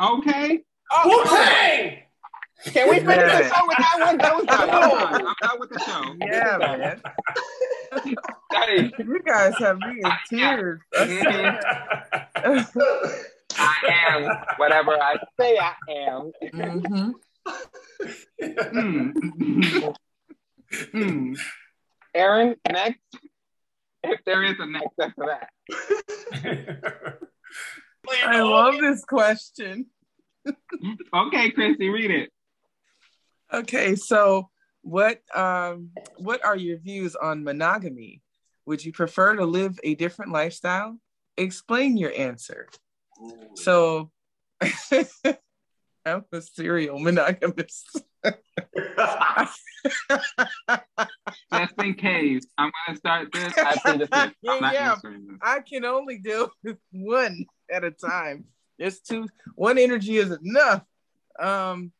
[0.00, 0.14] am.
[0.14, 0.62] Okay.
[1.06, 2.06] Okay.
[2.64, 4.16] Can we finish the show with that one?
[4.18, 5.26] That was I'm done.
[5.26, 6.14] I'm done with the show.
[6.26, 7.02] Yeah, man.
[8.52, 10.80] Hey, You guys have me in tears.
[13.54, 13.74] I
[14.08, 16.32] am whatever I say I am.
[16.42, 17.12] Mhm.
[18.42, 19.94] Mm.
[20.94, 21.38] Mm.
[22.14, 23.00] Aaron, next.
[24.04, 25.48] If there is a next after that.
[28.24, 29.86] I love this question.
[31.14, 32.30] Okay, Christy, read it.
[33.52, 34.50] Okay, so
[34.80, 38.22] what um what are your views on monogamy?
[38.66, 40.98] Would you prefer to live a different lifestyle?
[41.36, 42.68] Explain your answer.
[43.54, 44.10] So
[46.04, 48.02] I'm a serial monogamist.
[51.52, 53.54] Just in case, I'm gonna start this.
[53.54, 54.34] The fifth.
[54.48, 55.20] I'm yeah, this.
[55.42, 58.44] I can only deal with one at a time.
[58.78, 59.28] There's two.
[59.54, 60.82] One energy is enough.
[61.38, 61.92] Um,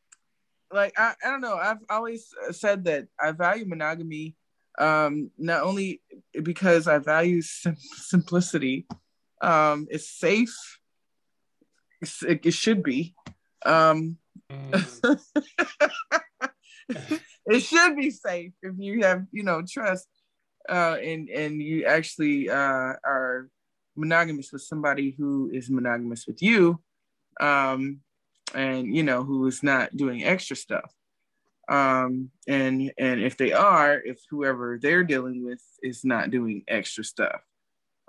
[0.72, 1.56] like I, I don't know.
[1.56, 4.36] I've always said that I value monogamy.
[4.78, 6.00] Um, not only
[6.42, 8.86] because I value sim- simplicity.
[9.42, 10.78] Um, it's safe.
[12.00, 13.14] It's, it, it should be.
[13.64, 14.18] Um,
[17.46, 20.08] it should be safe if you have you know trust
[20.68, 23.48] uh and and you actually uh are
[23.96, 26.80] monogamous with somebody who is monogamous with you
[27.40, 28.00] um
[28.54, 30.92] and you know who is not doing extra stuff.
[31.68, 37.04] Um and and if they are if whoever they're dealing with is not doing extra
[37.04, 37.40] stuff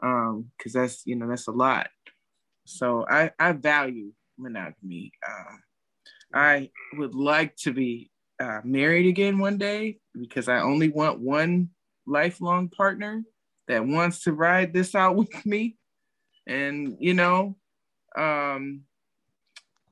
[0.02, 1.88] um because that's you know that's a lot.
[2.66, 4.12] So i i value
[4.44, 5.64] monogamy um
[6.34, 11.70] i would like to be uh, married again one day because I only want one
[12.06, 13.24] lifelong partner
[13.68, 15.78] that wants to ride this out with me.
[16.48, 17.56] And, you know,
[18.18, 18.82] um,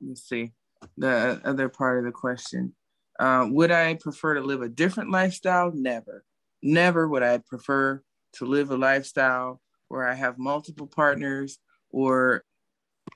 [0.00, 0.52] let's see
[0.98, 2.74] the other part of the question.
[3.18, 5.70] Uh, would I prefer to live a different lifestyle?
[5.72, 6.24] Never.
[6.62, 8.02] Never would I prefer
[8.34, 11.58] to live a lifestyle where I have multiple partners
[11.90, 12.44] or,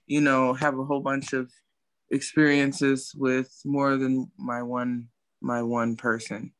[0.06, 1.50] you know, have a whole bunch of
[2.10, 5.08] experiences with more than my one
[5.40, 6.52] my one person.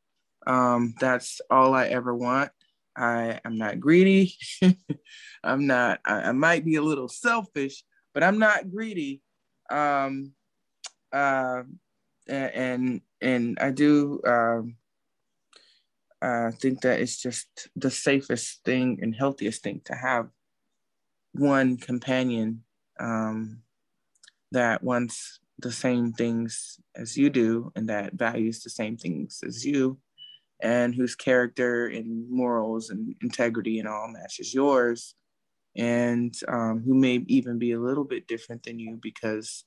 [0.47, 2.51] Um, that's all I ever want.
[2.97, 4.37] I am not greedy.
[5.45, 6.01] I'm not.
[6.05, 7.85] I, I, might be a little selfish,
[8.15, 9.23] but I'm not greedy.
[9.71, 10.33] Um,
[11.13, 11.63] uh,
[12.29, 14.77] and and I do um,
[16.23, 20.29] uh, think that it's just the safest thing and healthiest thing to have
[21.33, 22.63] one companion
[23.01, 23.63] um,
[24.53, 29.65] that wants the same things as you do and that values the same things as
[29.65, 29.99] you
[30.61, 35.15] and whose character and morals and integrity and all matches yours.
[35.77, 39.65] And um, who may even be a little bit different than you because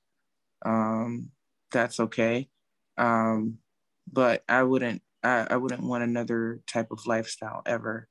[0.66, 1.30] um,
[1.72, 2.50] that's okay.
[2.98, 3.60] Um,
[4.12, 8.08] but i wouldn't I, I, wouldn't want another type of lifestyle ever.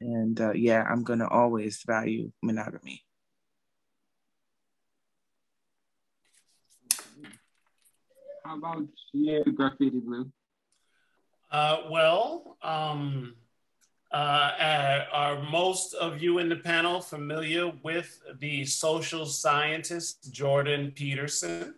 [0.00, 3.04] And uh, yeah i'm gonna always value monogamy
[8.44, 8.82] How about
[9.14, 10.30] you, Graffiti Blue?
[11.50, 13.36] Uh, well, um,
[14.12, 20.92] uh, uh, are most of you in the panel familiar with the social scientist Jordan
[20.94, 21.74] Peterson?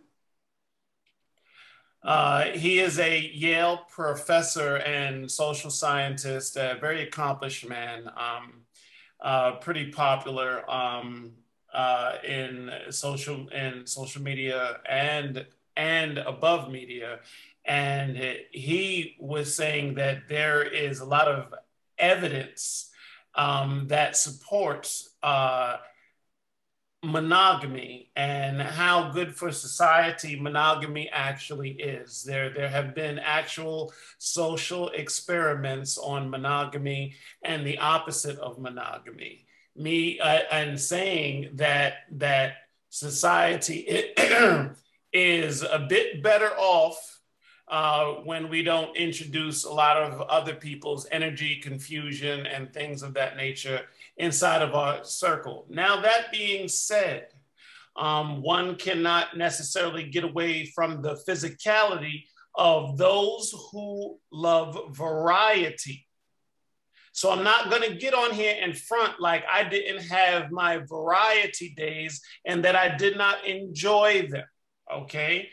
[2.03, 8.63] Uh, he is a Yale professor and social scientist, a very accomplished man, um,
[9.21, 11.31] uh, pretty popular um,
[11.73, 15.45] uh, in social in social media and
[15.77, 17.19] and above media.
[17.63, 18.17] And
[18.51, 21.53] he was saying that there is a lot of
[21.97, 22.89] evidence
[23.35, 25.77] um, that supports uh,
[27.03, 32.23] monogamy and how good for society monogamy actually is.
[32.23, 39.45] There, there have been actual social experiments on monogamy and the opposite of monogamy.
[39.75, 42.53] Me uh, and saying that that
[42.89, 44.13] society
[45.13, 46.97] is a bit better off
[47.67, 53.13] uh, when we don't introduce a lot of other people's energy, confusion, and things of
[53.13, 53.81] that nature
[54.17, 55.65] inside of our circle.
[55.69, 57.27] Now, that being said,
[57.97, 66.07] um, one cannot necessarily get away from the physicality of those who love variety.
[67.11, 70.77] So I'm not going to get on here in front like I didn't have my
[70.87, 74.45] variety days and that I did not enjoy them.
[74.93, 75.49] Okay.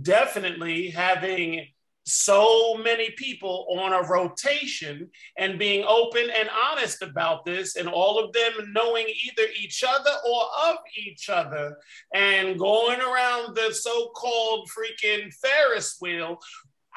[0.00, 1.66] Definitely having
[2.04, 8.18] so many people on a rotation and being open and honest about this, and all
[8.18, 11.76] of them knowing either each other or of each other,
[12.14, 16.38] and going around the so called freaking Ferris wheel,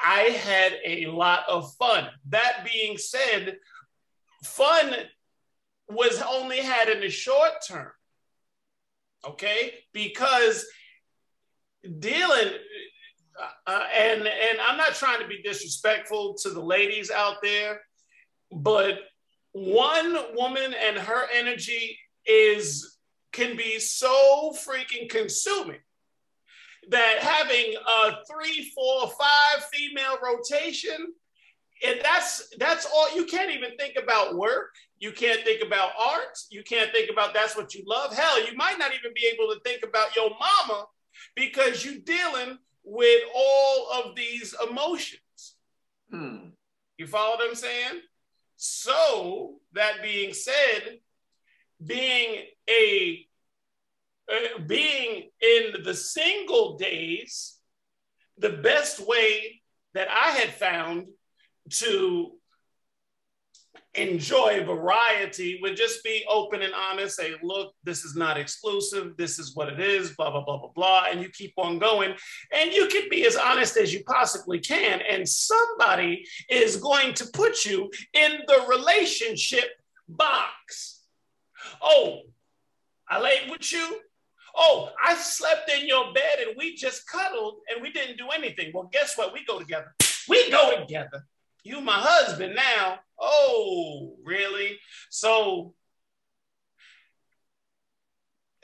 [0.02, 2.08] I had a lot of fun.
[2.30, 3.58] That being said,
[4.42, 4.94] fun
[5.88, 7.92] was only had in the short term,
[9.28, 9.74] okay?
[9.92, 10.66] Because
[11.98, 12.52] dealing
[13.40, 17.80] uh, uh, and and I'm not trying to be disrespectful to the ladies out there,
[18.52, 18.98] but
[19.52, 22.98] one woman and her energy is
[23.32, 25.80] can be so freaking consuming
[26.90, 31.12] that having a three, four, five female rotation,
[31.84, 34.70] and that's that's all you can't even think about work.
[34.98, 36.38] You can't think about art.
[36.50, 38.14] You can't think about that's what you love.
[38.14, 40.86] Hell, you might not even be able to think about your mama
[41.34, 45.56] because you're dealing with all of these emotions.
[46.10, 46.48] Hmm.
[46.98, 48.00] You follow what I'm saying?
[48.56, 50.98] So, that being said,
[51.84, 53.26] being a
[54.32, 57.58] uh, being in the single days,
[58.38, 59.60] the best way
[59.92, 61.08] that I had found
[61.70, 62.32] to
[63.96, 69.38] enjoy variety would just be open and honest say look this is not exclusive this
[69.38, 72.14] is what it is blah blah blah blah blah and you keep on going.
[72.52, 77.26] And you can be as honest as you possibly can and somebody is going to
[77.32, 79.70] put you in the relationship
[80.08, 81.02] box.
[81.80, 82.20] Oh
[83.08, 84.00] i laid with you?
[84.56, 88.72] Oh i slept in your bed and we just cuddled and we didn't do anything.
[88.74, 89.32] Well guess what?
[89.32, 89.94] We go together.
[90.28, 91.24] We go together
[91.64, 93.00] you my husband now.
[93.18, 94.78] Oh, really?
[95.10, 95.74] So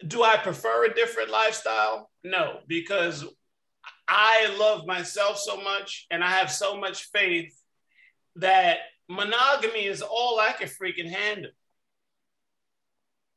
[0.06, 2.10] do I prefer a different lifestyle?
[2.22, 3.24] No, because
[4.06, 7.54] I love myself so much and I have so much faith
[8.36, 8.78] that
[9.08, 11.50] monogamy is all I can freaking handle.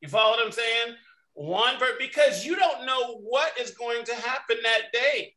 [0.02, 0.96] You follow what I'm saying?
[1.34, 5.36] One, because you don't know what is going to happen that day.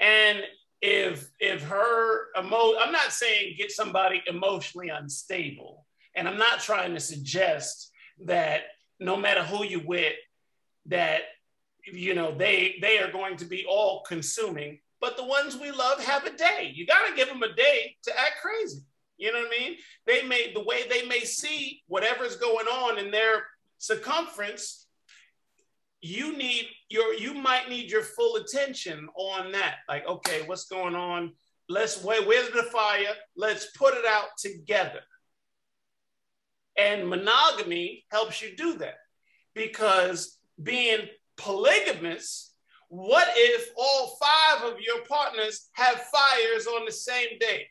[0.00, 0.42] And
[0.82, 5.86] if if her emo I'm not saying get somebody emotionally unstable.
[6.14, 7.90] And I'm not trying to suggest
[8.24, 8.62] that
[8.98, 10.14] no matter who you with,
[10.86, 11.22] that
[11.84, 14.80] you know they they are going to be all consuming.
[15.00, 16.72] But the ones we love have a day.
[16.74, 18.80] You got to give them a day to act crazy.
[19.18, 19.76] You know what I mean?
[20.06, 23.44] They may the way they may see whatever's going on in their
[23.78, 24.85] circumference
[26.06, 29.76] you need your you might need your full attention on that.
[29.88, 31.32] Like okay what's going on?
[31.68, 33.14] Let's wait where's the fire?
[33.36, 35.00] Let's put it out together.
[36.78, 38.96] And monogamy helps you do that
[39.54, 41.00] because being
[41.36, 42.54] polygamous
[42.88, 47.66] what if all five of your partners have fires on the same day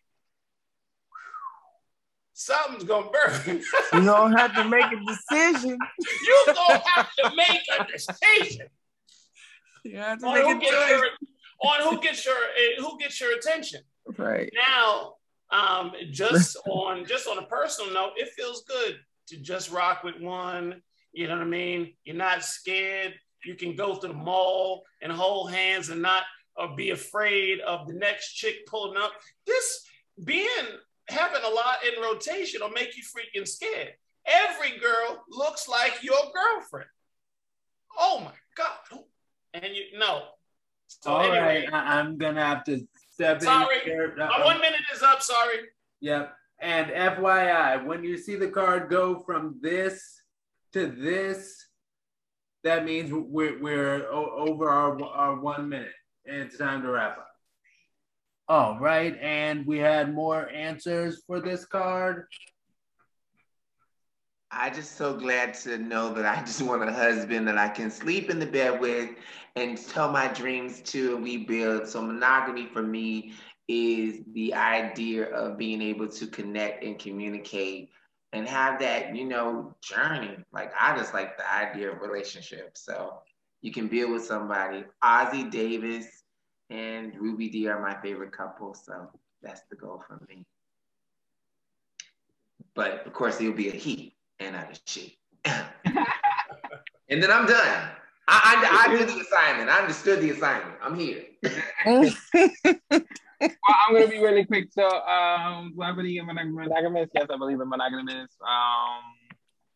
[2.36, 3.62] something's gonna burn.
[3.94, 5.78] you don't have to make a decision.
[6.00, 8.68] you gonna have to make a decision.
[9.84, 11.08] You have to on make who a gets your
[11.64, 13.82] on who gets your eh, who gets your attention.
[14.18, 14.52] Right.
[14.54, 15.14] Now,
[15.50, 20.20] um, just on just on a personal note, it feels good to just rock with
[20.20, 20.82] one.
[21.14, 21.94] You know what I mean?
[22.04, 23.14] You're not scared.
[23.46, 26.24] You can go to the mall and hold hands and not
[26.58, 29.12] or be afraid of the next chick pulling up.
[29.46, 29.86] This
[30.24, 30.48] being
[31.10, 33.93] having a lot in rotation will make you freaking scared.
[34.26, 36.89] Every girl looks like your girlfriend.
[37.97, 38.99] Oh my God.
[39.53, 40.24] And you know.
[40.88, 43.78] So All anyway, right, I- I'm gonna have to step Sorry.
[43.80, 44.16] in here.
[44.18, 45.22] my one minute is up.
[45.22, 45.58] Sorry.
[46.01, 46.34] Yep.
[46.60, 50.22] And FYI, when you see the card go from this
[50.74, 51.68] to this,
[52.64, 55.91] that means we're, we're over our, our one minute
[56.26, 57.28] and it's time to wrap up.
[58.48, 59.18] All right.
[59.22, 62.28] And we had more answers for this card.
[64.52, 67.89] I just so glad to know that I just want a husband that I can
[67.89, 69.10] sleep in the bed with
[69.56, 71.88] and tell my dreams to and we build.
[71.88, 73.34] So monogamy for me
[73.68, 77.89] is the idea of being able to connect and communicate
[78.32, 80.38] and have that, you know, journey.
[80.54, 82.86] Like I just like the idea of relationships.
[82.86, 83.22] So
[83.62, 84.84] you can build with somebody.
[85.04, 86.24] Ossie Davis
[86.70, 88.74] and Ruby Dee are my favorite couple.
[88.74, 89.09] So
[89.41, 90.45] that's the goal for me.
[92.74, 95.18] But of course, it'll be a he and not a she.
[95.45, 97.89] and then I'm done.
[98.28, 99.70] I, I, I did the assignment.
[99.70, 100.76] I understood the assignment.
[100.82, 101.24] I'm here.
[101.43, 103.01] well,
[103.41, 104.70] I'm gonna be really quick.
[104.72, 107.09] So, um, do I believe in monogamous?
[107.13, 108.36] Yes, I believe in monogamous.
[108.41, 109.26] Um,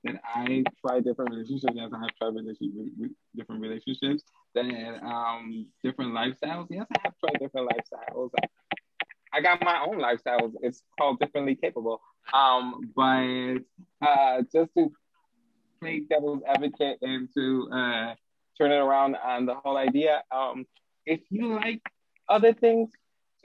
[0.03, 1.73] that I try different relationships.
[1.75, 4.23] Yes, I have tried relationship, different relationships.
[4.67, 6.67] That um, different lifestyles.
[6.69, 8.29] Yes, I have tried different lifestyles.
[9.31, 10.53] I, got my own lifestyles.
[10.61, 12.01] It's called differently capable.
[12.33, 13.57] Um, but
[14.05, 14.91] uh, just to
[15.79, 18.15] play devil's advocate and to uh,
[18.57, 20.23] turn it around on the whole idea.
[20.29, 20.65] Um,
[21.05, 21.81] if you like
[22.27, 22.89] other things,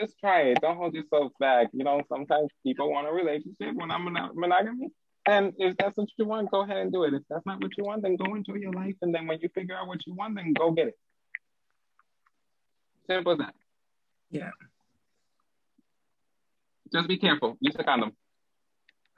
[0.01, 0.59] just try it.
[0.61, 1.69] Don't hold yourself back.
[1.73, 4.89] You know, sometimes people want a relationship when I'm mon- monogamy.
[5.27, 7.15] And if that's what you want, go ahead and do it.
[7.15, 8.95] If that's not what you want, then go enjoy your life.
[9.01, 10.99] And then when you figure out what you want, then go get it.
[13.07, 13.55] Simple as that.
[14.31, 14.51] Yeah.
[16.93, 17.57] Just be careful.
[17.61, 18.13] Use a condom.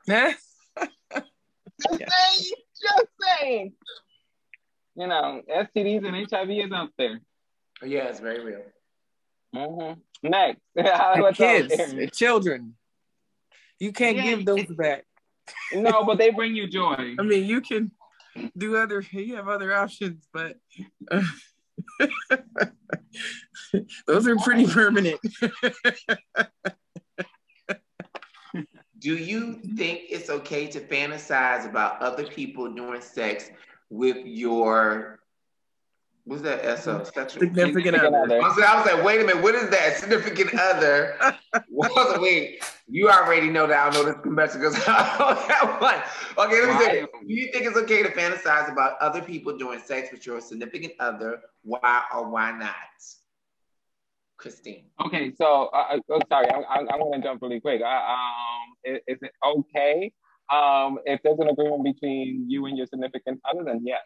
[0.09, 0.39] just
[1.19, 2.07] yeah.
[2.09, 2.53] saying.
[2.81, 3.73] Just saying.
[4.95, 7.21] You know, STDs and HIV is out there.
[7.83, 8.63] Yeah, it's very real.
[9.55, 10.29] Mm-hmm.
[10.29, 10.61] Next,
[11.37, 12.75] kids, children.
[13.79, 15.05] You can't yeah, give those back.
[15.73, 17.15] No, but they bring you joy.
[17.19, 17.91] I mean, you can
[18.57, 19.05] do other.
[19.11, 20.57] You have other options, but
[21.11, 21.23] uh,
[24.07, 25.21] those are pretty permanent.
[28.99, 33.51] do you think it's okay to fantasize about other people doing sex
[33.91, 35.21] with your
[36.25, 37.05] what's that SO?
[37.05, 38.43] Sexual significant other.
[38.43, 39.97] I was, I was like, wait a minute, what is that?
[39.97, 41.17] Significant other.
[41.71, 46.47] well, wait, you already know that I know this convention because I know that one.
[46.47, 46.85] Okay, let me why?
[46.85, 50.41] say, do you think it's okay to fantasize about other people doing sex with your
[50.41, 51.41] significant other?
[51.63, 52.75] Why or why not?
[54.37, 54.85] Christine.
[55.05, 57.81] Okay, so uh, oh, sorry, I, I, I want to jump really quick.
[57.83, 60.13] Uh, um, is, is, it okay
[60.53, 63.65] um, if there's an agreement between you and your significant other?
[63.65, 64.01] Then yes.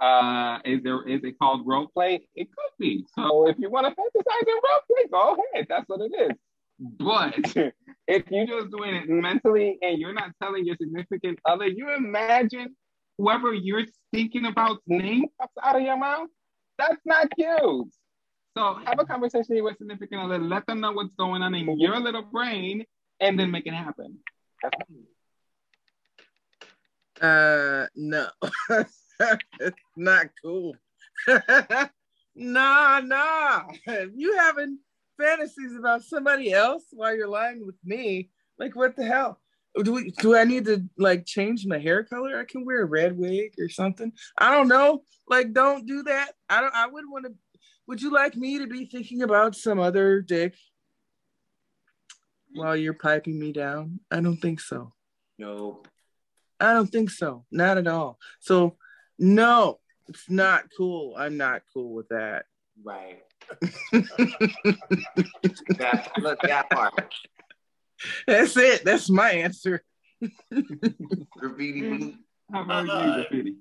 [0.00, 2.20] Uh, is there is it called role play?
[2.36, 3.04] It could be.
[3.16, 5.66] So if you want to fantasize in role play, go ahead.
[5.68, 6.36] That's what it is.
[6.78, 7.34] But
[8.06, 12.76] if you're just doing it mentally and you're not telling your significant other, you imagine
[13.16, 16.28] whoever you're thinking about name pops out of your mouth.
[16.78, 17.92] That's not cute.
[18.56, 21.98] So have a conversation with significant other, let them know what's going on in your
[22.00, 22.84] little brain,
[23.20, 24.18] and then make it happen.
[27.20, 28.28] Uh, no,
[28.70, 30.74] it's not cool.
[32.34, 33.62] nah, nah.
[33.86, 34.78] If you having
[35.18, 39.40] fantasies about somebody else while you're lying with me, like what the hell?
[39.82, 42.38] Do we, do I need to like change my hair color?
[42.38, 44.12] I can wear a red wig or something.
[44.36, 45.02] I don't know.
[45.28, 46.32] Like, don't do that.
[46.48, 46.74] I don't.
[46.74, 47.34] I wouldn't want to
[47.88, 50.54] would you like me to be thinking about some other dick
[52.54, 54.00] while you're piping me down?
[54.10, 54.92] I don't think so.
[55.38, 55.88] Nope.
[56.60, 57.46] I don't think so.
[57.50, 58.18] Not at all.
[58.40, 58.76] So,
[59.18, 61.14] no, it's not cool.
[61.16, 62.44] I'm not cool with that.
[62.84, 63.22] Right.
[65.78, 67.14] That, look, that part.
[68.26, 68.84] That's it.
[68.84, 69.82] That's my answer.
[71.36, 72.16] graffiti.
[72.52, 73.56] How about you, graffiti?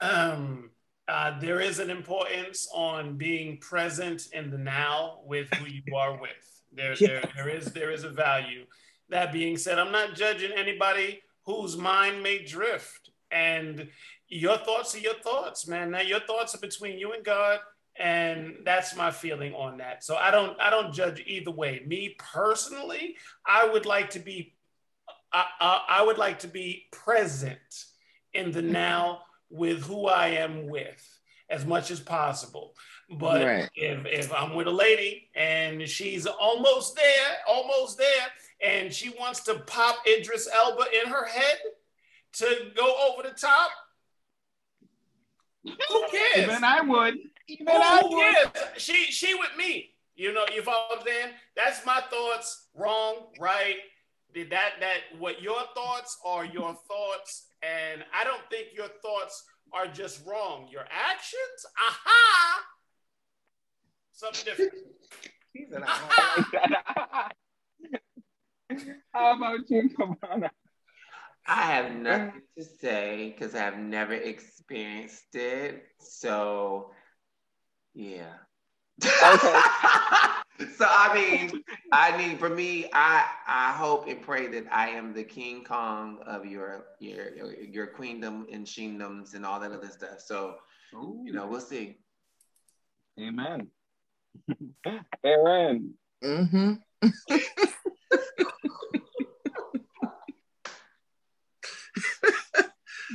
[0.00, 0.70] Um,
[1.08, 6.20] uh, there is an importance on being present in the now with who you are
[6.20, 6.62] with.
[6.72, 7.08] There, yeah.
[7.08, 8.64] there, there is there is a value.
[9.08, 13.88] That being said, I'm not judging anybody whose mind may drift, and
[14.28, 15.92] your thoughts are your thoughts, man.
[15.92, 17.60] Now your thoughts are between you and God,
[17.98, 20.04] and that's my feeling on that.
[20.04, 21.82] So I don't I don't judge either way.
[21.86, 24.54] Me personally, I would like to be
[25.32, 27.58] I, I, I would like to be present
[28.32, 28.72] in the mm-hmm.
[28.72, 29.20] now
[29.50, 31.18] with who I am with
[31.48, 32.74] as much as possible.
[33.08, 33.70] But right.
[33.76, 38.26] if, if I'm with a lady and she's almost there, almost there,
[38.60, 41.58] and she wants to pop Idris Elba in her head
[42.34, 43.70] to go over the top,
[45.64, 46.48] who cares?
[46.48, 47.14] Even I would.
[47.48, 48.80] Even who, I oh, would.
[48.80, 49.90] She she with me.
[50.14, 51.32] You know, you follow what I'm saying?
[51.56, 52.68] That's my thoughts.
[52.74, 53.76] Wrong, right?
[54.34, 59.44] Did that that what your thoughts are your thoughts and I don't think your thoughts
[59.72, 60.68] are just wrong.
[60.70, 62.62] Your actions, aha,
[64.12, 64.72] something different.
[69.12, 70.50] How about you, Kamana?
[71.46, 75.84] I have nothing to say because I have never experienced it.
[76.00, 76.90] So,
[77.96, 78.34] yeah.
[79.04, 79.60] Okay.
[80.76, 85.14] so I mean, I mean, for me, I I hope and pray that I am
[85.14, 90.20] the King Kong of your your your queendom and kingdoms and all that other stuff.
[90.20, 90.56] So,
[90.94, 91.22] Ooh.
[91.24, 91.96] you know, we'll see.
[93.18, 93.68] Amen.
[95.24, 95.94] Aaron.
[96.22, 96.74] Mm-hmm.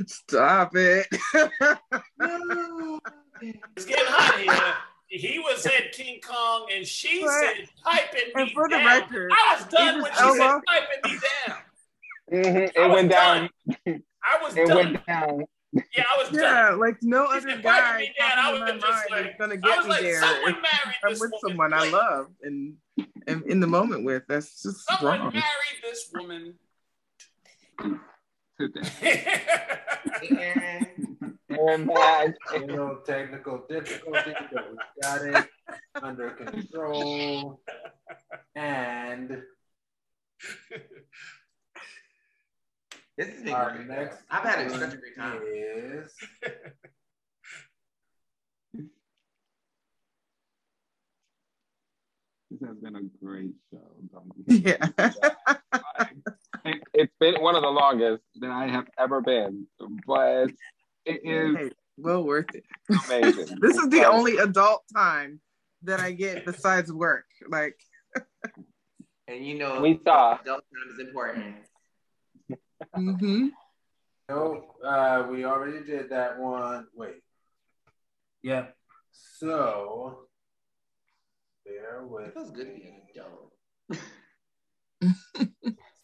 [0.08, 1.08] Stop it.
[3.42, 4.74] It's getting hot here.
[5.20, 8.86] He was at King Kong and she But- said piping me and for the down.
[8.86, 11.58] record, I was done when she said Elba- piping me down.
[12.32, 13.50] Mhm, It went down.
[14.24, 14.78] I was It done.
[14.78, 15.46] went down.
[15.74, 16.42] yeah, I was done.
[16.42, 19.12] Yeah, like no He other said, guy "Piping me down." I popping in was just
[19.12, 20.22] like- is gonna I get was me like, there.
[20.22, 21.40] someone if married I'm this with woman.
[21.42, 22.78] someone I love and,
[23.28, 24.24] and in the moment with.
[24.30, 25.34] That's just Someone wrong.
[25.34, 26.54] married this woman.
[28.60, 29.42] Today.
[31.60, 32.34] Aaron, And that,
[32.68, 35.48] Little technical difficulties, but we got it
[36.02, 37.62] under control.
[38.56, 39.44] And
[43.18, 43.88] this has been our great.
[43.88, 45.42] next I've had one such a great time.
[45.46, 46.12] Is
[52.50, 53.80] This has been a great show.
[54.48, 54.90] Yeah.
[56.66, 59.68] it, it's been one of the longest that I have ever been,
[60.06, 60.48] but
[61.06, 62.64] it is Hey, well worth it.
[63.08, 63.58] amazing.
[63.62, 65.40] This is the only adult time
[65.84, 67.26] that I get besides work.
[67.50, 67.78] Like,
[69.28, 70.40] And you know, We saw.
[70.42, 71.56] adult time is important.
[72.98, 73.48] mm-hmm.
[74.30, 76.88] no, uh, we already did that one.
[76.96, 77.22] Wait.
[78.44, 78.68] Yeah.
[79.12, 80.28] So
[81.66, 83.54] bear It with feels good to be an adult.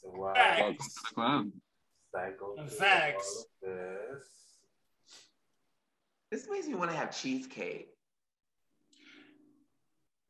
[0.01, 0.57] So while Facts.
[0.57, 1.51] I welcome to the club.
[2.13, 3.45] cycle through Facts.
[6.31, 6.41] All of this.
[6.43, 7.87] This makes me want to have cheesecake.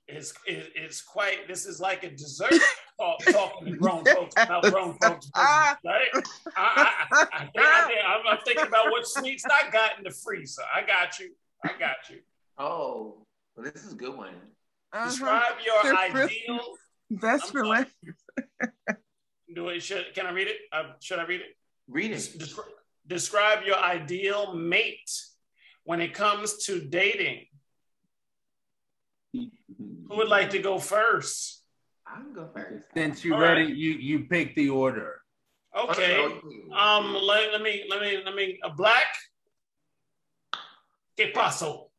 [0.08, 2.54] It's, it, it's quite, this is like a dessert
[2.98, 5.30] talk, talking to grown folks about grown folks.
[5.36, 5.82] Right?
[5.84, 6.08] I,
[6.56, 10.12] I, I, I think, I, I'm, I'm thinking about what sweets I got in the
[10.12, 10.62] freezer.
[10.74, 11.32] I got you.
[11.66, 12.20] I got you.
[12.58, 13.18] Oh,
[13.56, 14.30] well, this is a good one.
[14.94, 15.10] uh-huh.
[15.10, 16.60] Describe your They're ideal.
[17.12, 17.68] best for sorry.
[17.68, 17.92] last.
[19.56, 19.82] Do it?
[19.82, 20.58] Should can I read it?
[20.72, 21.58] Uh, should I read it?
[21.90, 22.40] Read Des- it.
[22.40, 22.64] descri-
[23.08, 25.10] describe your ideal mate
[25.88, 27.46] when it comes to dating.
[29.34, 31.64] Who would like to go first?
[32.06, 32.84] I can go first.
[32.94, 33.70] Since you All read right.
[33.70, 35.22] it, you you pick the order.
[35.74, 36.16] Okay.
[36.76, 37.16] Um.
[37.16, 37.86] Let, let me.
[37.90, 38.22] Let me.
[38.26, 38.60] Let me.
[38.64, 39.08] A black.
[41.18, 41.90] ¿Qué pasó?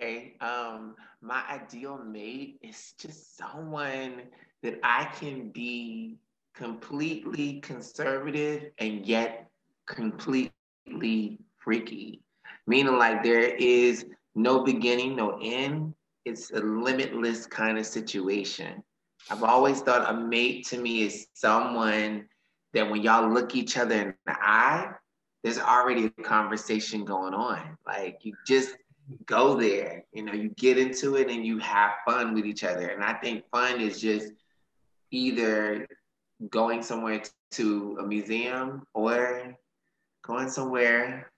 [0.00, 0.36] Okay.
[0.40, 4.22] Um, my ideal mate is just someone
[4.62, 6.18] that I can be
[6.54, 9.50] completely conservative and yet
[9.86, 12.22] completely freaky.
[12.68, 14.04] Meaning like there is
[14.34, 15.94] no beginning, no end.
[16.26, 18.82] It's a limitless kind of situation.
[19.30, 22.26] I've always thought a mate to me is someone
[22.74, 24.92] that when y'all look each other in the eye,
[25.42, 27.78] there's already a conversation going on.
[27.86, 28.76] Like you just
[29.24, 30.04] go there.
[30.12, 32.88] You know, you get into it and you have fun with each other.
[32.88, 34.32] And I think fun is just
[35.10, 35.88] either
[36.50, 39.56] going somewhere to a museum or
[40.22, 41.32] going somewhere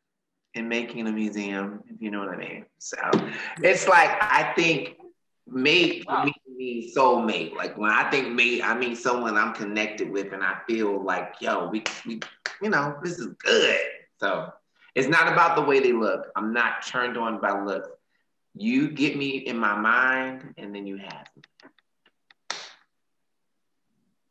[0.54, 2.66] and making a museum, if you know what I mean.
[2.78, 2.96] So
[3.62, 4.96] it's like I think
[5.46, 7.54] mate for me means soulmate.
[7.54, 11.34] Like when I think mate, I mean someone I'm connected with and I feel like,
[11.40, 12.20] yo, we, we
[12.60, 13.80] you know, this is good.
[14.18, 14.52] So
[14.94, 16.26] it's not about the way they look.
[16.36, 17.88] I'm not turned on by looks.
[18.54, 21.42] You get me in my mind, and then you have me.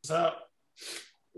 [0.02, 0.50] What's up?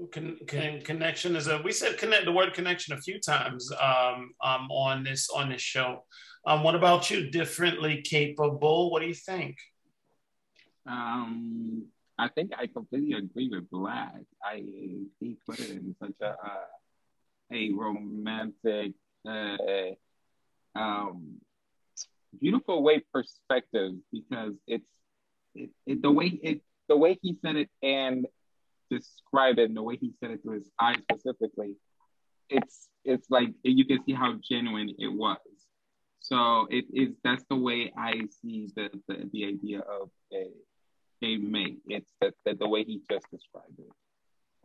[0.10, 1.62] Con, con, connection is a.
[1.64, 5.62] We said connect the word connection a few times um, um, on this on this
[5.62, 6.06] show.
[6.46, 7.30] Um, what about you?
[7.30, 8.90] Differently capable.
[8.90, 9.58] What do you think?
[10.88, 11.86] Um,
[12.18, 14.22] I think I completely agree with Black.
[14.44, 14.64] I
[15.20, 16.66] he put it in such a uh,
[17.52, 18.94] a romantic,
[19.28, 19.58] uh,
[20.74, 21.42] um,
[22.40, 24.86] beautiful way perspective because it's
[25.54, 28.26] it, it the way it the way he said it and
[28.98, 31.72] described it and the way he said it to his eyes specifically
[32.50, 32.76] it's
[33.12, 35.38] it's like you can see how genuine it was
[36.20, 40.44] so it is that's the way i see the the, the idea of a
[41.24, 43.92] a mate it's that the, the way he just described it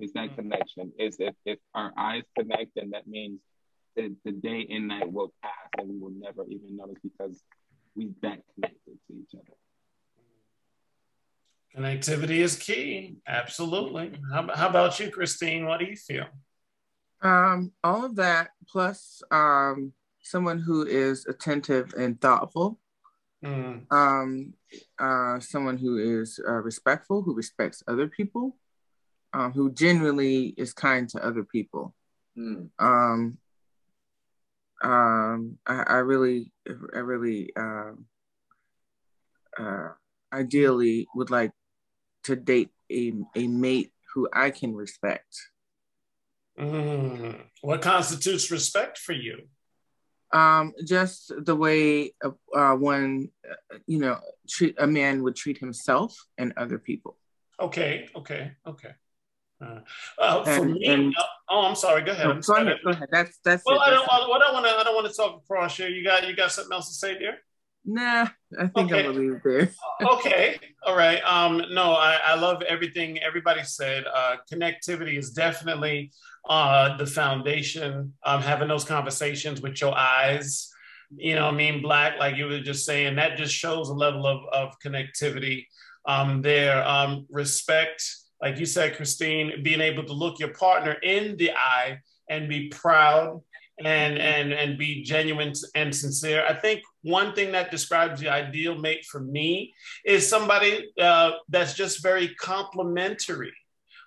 [0.05, 0.37] is that Mhm.
[0.37, 3.41] connection is if, if our eyes connect then that means
[3.97, 7.37] that the day and night will pass and we will never even notice because
[7.95, 9.57] we've that connected to each other.
[11.75, 13.17] Connectivity is key.
[13.27, 14.12] Absolutely.
[14.33, 15.67] How, how about you, Christine?
[15.67, 16.27] What do you feel?
[17.23, 19.93] Um, all of that plus um,
[20.23, 22.79] someone who is attentive and thoughtful.
[23.45, 24.55] Mm, Um,
[24.99, 28.57] uh, someone who is uh, respectful, who respects other people,
[29.33, 31.95] um, who generally is kind to other people.
[32.37, 32.71] Mm.
[32.79, 33.39] Um,
[34.83, 38.07] um, I, I really, I really, um,
[39.59, 39.91] uh,
[40.37, 41.53] ideally would like
[42.24, 45.32] to date a, a mate who I can respect.
[46.59, 47.37] mm.
[47.62, 49.49] What constitutes respect for you?
[50.32, 53.28] Um, just the way uh, one,
[53.87, 54.18] you know,
[54.49, 57.16] treat a man would treat himself and other people.
[57.61, 58.93] Okay, okay, okay.
[59.62, 59.80] Uh,
[60.18, 62.03] uh, for And- me, and- uh, oh, I'm sorry.
[62.03, 62.26] Go ahead.
[62.26, 62.62] No, go sorry.
[62.66, 63.09] ahead, go ahead.
[63.11, 63.87] That's that's Well, it.
[63.87, 64.09] I don't.
[64.12, 64.70] I want to.
[64.80, 65.89] I don't want to talk across here.
[65.89, 66.26] You got.
[66.28, 67.39] You got something else to say there?
[67.87, 68.26] Nah,
[68.59, 69.00] I think Okay.
[69.00, 69.70] I'm gonna leave it there.
[70.12, 70.59] okay.
[70.86, 71.20] All right.
[71.24, 74.04] Um no I, I love everything everybody said.
[74.12, 76.12] Uh connectivity is definitely
[76.48, 80.70] uh the foundation um having those conversations with your eyes.
[81.16, 81.82] You know what i mean?
[81.82, 85.66] Black like you were just saying that just shows a level of of connectivity
[86.07, 86.86] um there.
[86.86, 88.02] Um respect
[88.42, 91.98] like you said christine being able to look your partner in the eye
[92.28, 93.40] and be proud
[93.85, 98.77] and and and be genuine and sincere i think one thing that describes the ideal
[98.77, 99.74] mate for me
[100.05, 103.53] is somebody uh, that's just very complimentary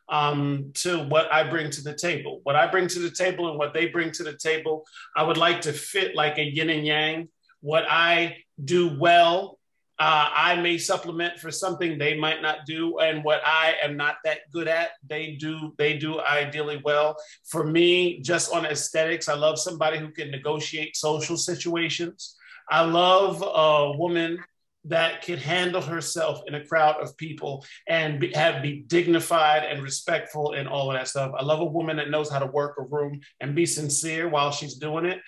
[0.09, 2.41] um, to what I bring to the table.
[2.43, 5.37] What I bring to the table and what they bring to the table, I would
[5.37, 7.29] like to fit like a yin and yang.
[7.61, 9.58] What I do well,
[9.99, 14.15] uh, I may supplement for something they might not do, and what I am not
[14.23, 15.73] that good at, they do.
[15.77, 17.17] They do ideally well.
[17.45, 22.37] For me, just on aesthetics, I love somebody who can negotiate social situations.
[22.69, 24.39] I love a woman
[24.85, 29.83] that can handle herself in a crowd of people and be, have be dignified and
[29.83, 31.33] respectful and all of that stuff.
[31.37, 34.51] I love a woman that knows how to work a room and be sincere while
[34.51, 35.19] she's doing it.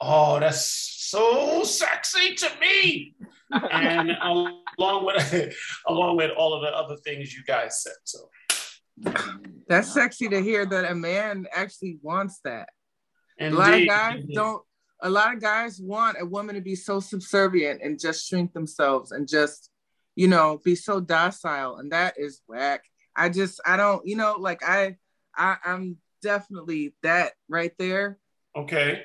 [0.00, 0.68] Oh, that's
[1.08, 3.14] so sexy to me.
[3.52, 5.54] And along with
[5.86, 7.94] along with all of the other things you guys said.
[8.04, 8.28] So
[9.68, 12.68] That's sexy to hear that a man actually wants that.
[13.40, 14.62] A lot of guys don't.
[15.02, 19.12] A lot of guys want a woman to be so subservient and just shrink themselves
[19.12, 19.70] and just,
[20.14, 22.82] you know, be so docile, and that is whack.
[23.14, 24.96] I just, I don't, you know, like I,
[25.36, 28.18] I, I'm definitely that right there.
[28.56, 29.02] Okay.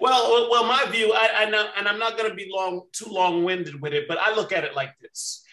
[0.00, 3.08] Well, well, my view, I, I know, and I'm not going to be long, too
[3.10, 5.44] long-winded with it, but I look at it like this: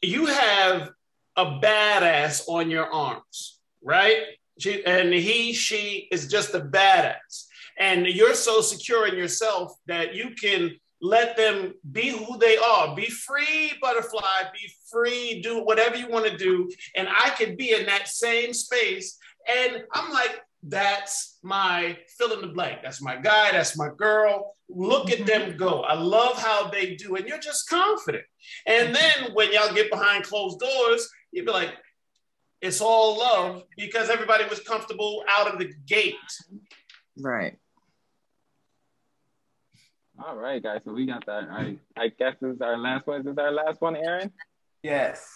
[0.00, 0.90] you have
[1.36, 4.18] a badass on your arms, right?
[4.58, 7.46] She, and he, she is just a badass,
[7.78, 12.94] and you're so secure in yourself that you can let them be who they are.
[12.94, 14.42] Be free, butterfly.
[14.52, 15.42] Be free.
[15.42, 19.18] Do whatever you want to do, and I could be in that same space,
[19.48, 22.80] and I'm like, that's my fill in the blank.
[22.82, 23.52] That's my guy.
[23.52, 24.54] That's my girl.
[24.68, 25.82] Look at them go.
[25.82, 27.16] I love how they do.
[27.16, 28.24] And you're just confident.
[28.66, 29.24] And mm-hmm.
[29.24, 31.74] then when y'all get behind closed doors, you'd be like,
[32.60, 36.14] it's all love because everybody was comfortable out of the gate.
[37.18, 37.58] Right.
[40.24, 40.80] All right, guys.
[40.84, 41.48] So we got that.
[41.50, 43.20] I I guess this is our last one.
[43.20, 44.32] Is this our last one, Aaron?
[44.84, 45.28] Yes.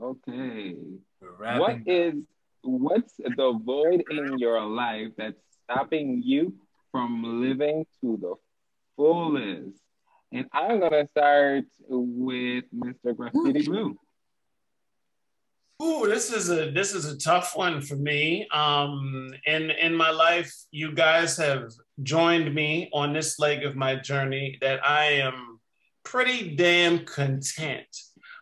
[0.00, 0.76] Okay.
[1.20, 1.84] We're What wrapping.
[1.86, 2.14] is
[2.66, 6.54] what's the void in your life that's stopping you
[6.92, 8.34] from living to the
[8.96, 9.80] fullest?
[10.32, 13.16] And I'm gonna start with Mr.
[13.16, 13.96] Graffiti Blue.
[15.82, 18.48] Ooh, this is a this is a tough one for me.
[18.48, 21.70] Um, in in my life, you guys have
[22.02, 25.60] joined me on this leg of my journey that I am
[26.02, 27.86] pretty damn content.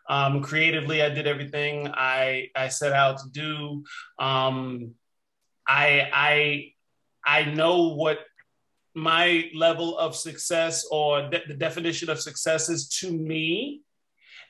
[0.09, 3.85] Um, creatively, I did everything I I set out to do.
[4.19, 4.95] Um,
[5.67, 6.73] I I
[7.25, 8.19] I know what
[8.95, 13.83] my level of success or de- the definition of success is to me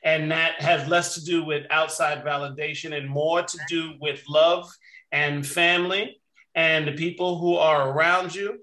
[0.05, 4.71] and that has less to do with outside validation and more to do with love
[5.11, 6.21] and family
[6.55, 8.61] and the people who are around you.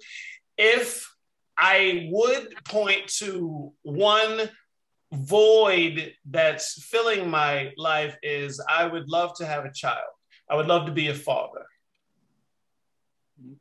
[0.57, 1.11] If
[1.57, 4.49] I would point to one
[5.12, 10.12] void that's filling my life is I would love to have a child.
[10.49, 11.66] I would love to be a father.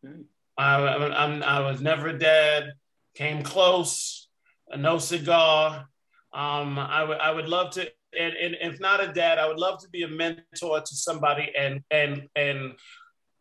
[0.05, 0.14] Okay.
[0.57, 2.72] I, I'm, I was never a dad,
[3.14, 4.28] came close,
[4.76, 5.88] no cigar.
[6.32, 9.59] Um, I would I would love to, and, and if not a dad, I would
[9.59, 12.74] love to be a mentor to somebody and and and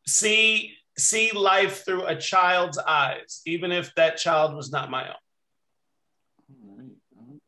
[0.07, 5.15] see see life through a child's eyes, even if that child was not my own.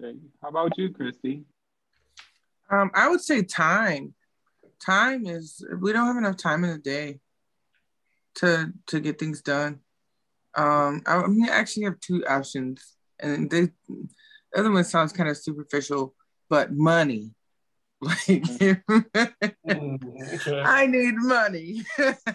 [0.02, 0.16] All right.
[0.16, 0.20] Okay.
[0.42, 1.44] How about you, Christy?
[2.70, 4.14] Um, I would say time.
[4.80, 7.20] Time is we don't have enough time in the day
[8.36, 9.80] to to get things done.
[10.56, 15.14] Um, I, I mean, I actually have two options, and they the other one sounds
[15.14, 16.16] kind of superficial,
[16.50, 17.34] but money.
[18.04, 18.42] Like
[20.32, 20.62] Okay.
[20.64, 21.84] I need money,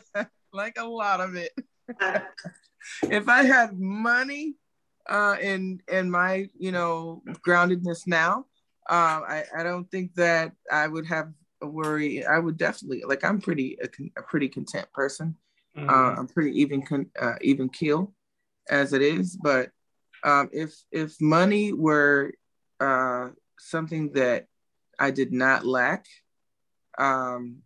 [0.53, 1.51] like a lot of it.
[3.11, 4.55] if I had money
[5.09, 8.47] uh, in in my you know groundedness now,
[8.91, 11.33] um, I I don't think that I would have
[11.63, 12.25] a worry.
[12.25, 13.89] I would definitely like I'm pretty a,
[14.19, 15.37] a pretty content person.
[15.89, 18.13] Uh, I'm pretty even con- uh, even keel.
[18.69, 19.37] as it is.
[19.37, 19.71] But
[20.25, 22.33] um, if if money were
[22.81, 24.47] uh, something that
[24.99, 26.07] I did not lack,
[26.99, 27.63] um,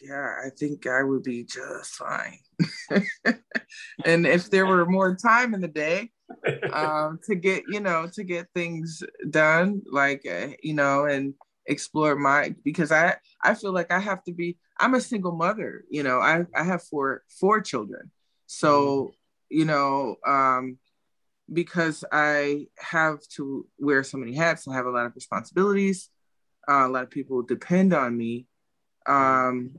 [0.00, 2.38] yeah, I think I would be just fine.
[4.04, 6.10] and if there were more time in the day
[6.72, 11.34] um, to get, you know, to get things done, like, uh, you know, and
[11.66, 15.84] explore my, because I, I feel like I have to be, I'm a single mother,
[15.90, 18.10] you know, I, I have four, four children.
[18.46, 19.12] So,
[19.48, 20.78] you know, um,
[21.52, 26.10] because I have to wear so many hats, I have a lot of responsibilities.
[26.68, 28.46] Uh, a lot of people depend on me.
[29.06, 29.76] Um,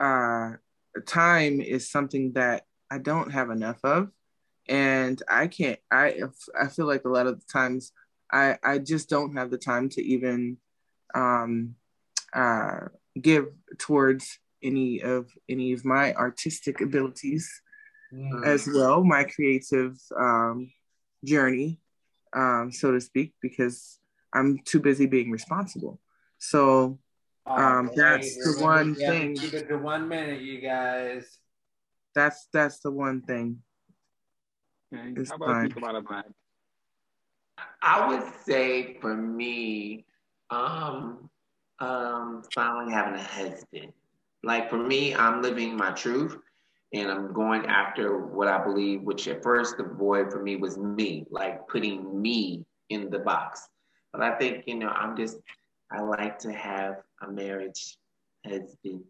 [0.00, 0.52] uh,
[1.06, 4.10] time is something that I don't have enough of,
[4.68, 5.78] and I can't.
[5.90, 6.22] I
[6.58, 7.92] I feel like a lot of the times
[8.32, 10.58] I I just don't have the time to even
[11.14, 11.74] um,
[12.32, 12.88] uh,
[13.20, 13.46] give
[13.78, 17.50] towards any of any of my artistic abilities
[18.12, 18.44] mm.
[18.44, 20.72] as well, my creative um,
[21.24, 21.80] journey,
[22.34, 23.98] um, so to speak, because
[24.32, 26.00] I'm too busy being responsible.
[26.38, 26.98] So
[27.46, 29.36] um, that's the one thing.
[29.36, 31.38] Keep it to one minute, you guys.
[32.14, 33.62] That's that's the one thing.
[34.92, 35.12] Okay.
[35.16, 36.26] It's How about you, Cabana Black?
[37.82, 40.04] I would say for me,
[40.50, 41.28] um,
[41.78, 43.92] um, finally having a husband.
[44.42, 46.36] Like for me, I'm living my truth
[46.92, 50.78] and I'm going after what I believe, which at first the void for me was
[50.78, 53.68] me, like putting me in the box.
[54.12, 55.38] But I think, you know, I'm just
[55.90, 57.96] I like to have a marriage
[58.44, 59.04] husband.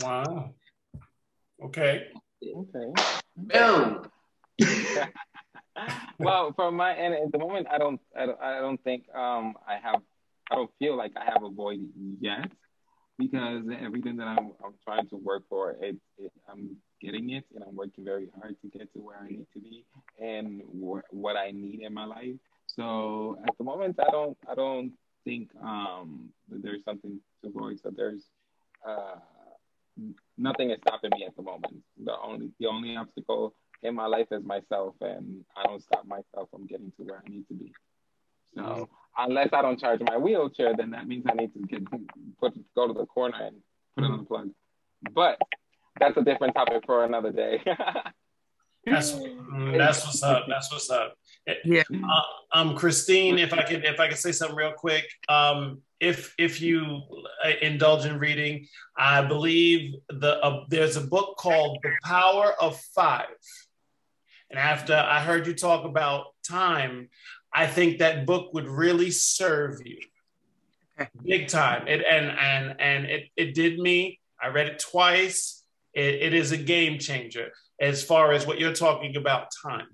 [0.00, 0.54] Wow.
[1.62, 2.08] Okay.
[2.44, 2.92] Okay.
[3.36, 4.10] Boom.
[6.18, 9.54] well, from my end, at the moment, I don't, I don't, I don't think um,
[9.66, 10.02] I have,
[10.50, 11.80] I don't feel like I have a void
[12.20, 12.50] yet,
[13.18, 17.62] because everything that I'm, I'm trying to work for, it, it, I'm getting it, and
[17.64, 19.84] I'm working very hard to get to where I need to be
[20.20, 22.36] and wh- what I need in my life.
[22.66, 24.92] So at the moment, I don't, I don't
[25.26, 27.80] think um, there's something to voice.
[27.82, 28.24] So there's
[28.88, 29.16] uh,
[30.38, 31.82] nothing is stopping me at the moment.
[32.02, 36.48] The only the only obstacle in my life is myself, and I don't stop myself
[36.50, 37.72] from getting to where I need to be.
[38.54, 38.84] So mm-hmm.
[39.18, 41.82] unless I don't charge my wheelchair, then that means I need to get
[42.40, 43.56] put go to the corner and
[43.96, 44.50] put it on the plug.
[45.12, 45.38] But
[45.98, 47.60] that's a different topic for another day.
[48.86, 50.44] that's that's what's up.
[50.48, 51.18] That's what's up.
[51.64, 51.82] Yeah.
[51.92, 52.22] Uh,
[52.52, 56.60] um, Christine, if I could, if I could say something real quick, um, if if
[56.60, 57.02] you
[57.44, 58.66] uh, indulge in reading,
[58.96, 63.28] I believe the uh, there's a book called The Power of Five,
[64.50, 67.08] and after I heard you talk about time,
[67.52, 69.98] I think that book would really serve you,
[71.22, 71.86] big time.
[71.86, 74.18] It and and and it it did me.
[74.42, 75.62] I read it twice.
[75.96, 79.88] it, it is a game changer as far as what you're talking about time.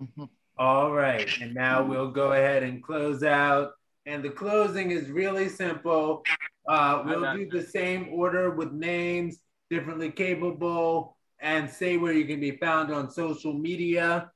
[0.00, 0.24] Mm-hmm.
[0.56, 3.72] All right, and now we'll go ahead and close out.
[4.06, 6.22] And the closing is really simple.
[6.68, 9.38] Uh, we'll do the same order with names,
[9.68, 14.30] differently capable, and say where you can be found on social media.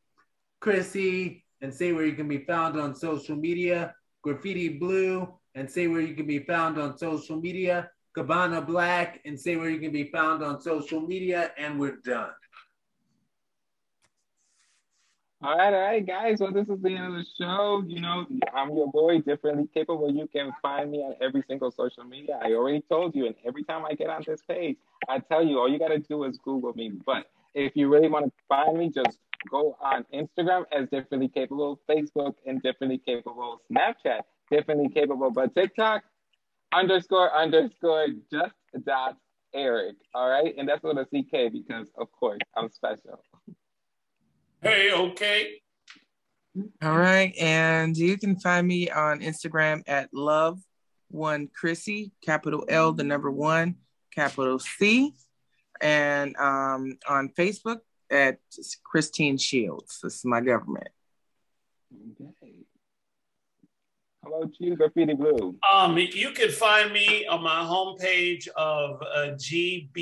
[0.60, 3.94] Chrissy, and say where you can be found on social media.
[4.22, 7.90] Graffiti Blue, and say where you can be found on social media.
[8.14, 12.30] Cabana Black, and say where you can be found on social media, and we're done.
[15.41, 16.41] All right, all right, guys.
[16.41, 17.84] Well, this is the end of the show.
[17.86, 20.11] You know, I'm your boy, differently capable.
[20.11, 22.41] You can find me on every single social media.
[22.43, 24.78] I already told you, and every time I get on this page,
[25.09, 26.91] I tell you, all you got to do is Google me.
[27.07, 29.18] But if you really want to find me, just
[29.49, 36.03] go on Instagram as differently capable, Facebook and differently capable, Snapchat differently capable, but TikTok
[36.72, 39.16] underscore underscore just dot
[39.55, 39.97] Eric.
[40.14, 43.22] All right, and that's with a CK because of course I'm special.
[44.62, 45.61] Hey, okay.
[46.82, 47.32] All right.
[47.38, 50.59] And you can find me on Instagram at love
[51.11, 53.76] one Chrissy, capital L, the number one,
[54.14, 55.14] capital C.
[55.80, 57.78] And um, on Facebook
[58.11, 58.38] at
[58.84, 60.00] Christine Shields.
[60.02, 60.88] This is my government.
[62.20, 62.54] Okay.
[64.29, 65.57] About you, Graffiti Blue?
[65.72, 69.97] Um, you can find me on my homepage of uh, gbleu.com,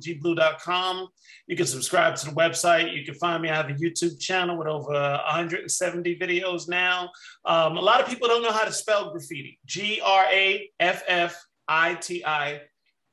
[0.00, 1.08] gblue.com.
[1.46, 2.94] You can subscribe to the website.
[2.94, 3.48] You can find me.
[3.48, 7.08] I have a YouTube channel with over 170 videos now.
[7.46, 9.58] Um, a lot of people don't know how to spell graffiti.
[9.64, 12.60] G R A F F I T I,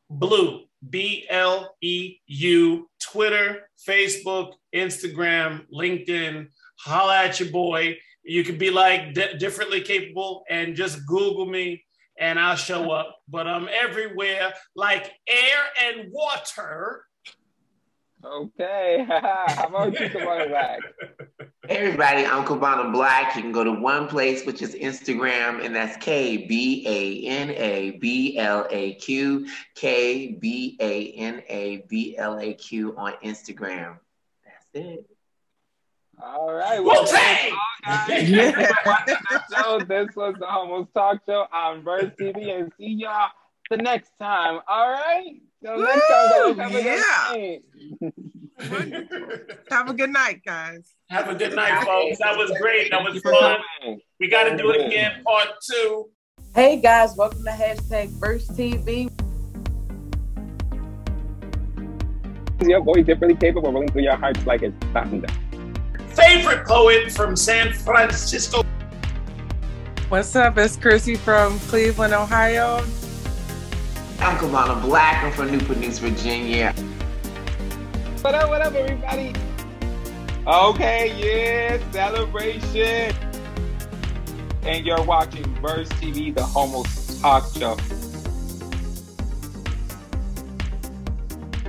[0.10, 6.48] blue, B L E U, Twitter, Facebook, Instagram, LinkedIn.
[6.80, 7.98] Holla at your boy.
[8.24, 11.84] You can be like differently capable and just Google me
[12.20, 13.18] and I'll show up.
[13.28, 17.06] But I'm everywhere like air and water.
[18.24, 19.06] Okay.
[19.10, 20.80] How about you, Cabana Black?
[21.68, 23.36] Hey everybody, I'm Cabana Black.
[23.36, 27.52] You can go to one place, which is Instagram, and that's K B A N
[27.52, 29.48] A B L A Q.
[29.76, 34.00] K B A N A B L A Q on Instagram.
[34.44, 35.09] That's it.
[36.22, 36.84] All right.
[36.84, 37.54] Well, Wu-Tang!
[37.86, 38.54] guys.
[38.54, 39.80] for watching the show.
[39.80, 43.30] This was the Homos Talk Show on Verse TV, and see y'all
[43.70, 44.60] the next time.
[44.68, 45.40] All right.
[45.64, 46.72] Till next time, guys.
[46.72, 47.00] Have a yeah.
[47.32, 47.62] good
[48.02, 49.62] night.
[49.70, 50.94] Have a good night, guys.
[51.10, 52.18] Have a good night, folks.
[52.20, 52.92] That was great.
[52.92, 54.00] That was Thank you for fun.
[54.20, 56.10] We got to do it again, part two.
[56.54, 59.10] Hey guys, welcome to hashtag Verse TV.
[62.68, 65.28] Your voice differently capable, of rolling through your hearts like it's thunder.
[66.20, 68.62] Favorite poet from San Francisco.
[70.10, 70.58] What's up?
[70.58, 72.84] It's Chrissy from Cleveland, Ohio.
[74.20, 75.24] I'm Cabana Black.
[75.24, 76.74] I'm from Newport News, Virginia.
[78.20, 79.34] What up, what up, everybody?
[80.46, 83.16] Okay, yeah, celebration.
[84.64, 87.78] And you're watching Verse TV, the Homos Talk Show.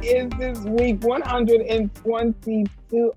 [0.02, 3.14] Is this week 122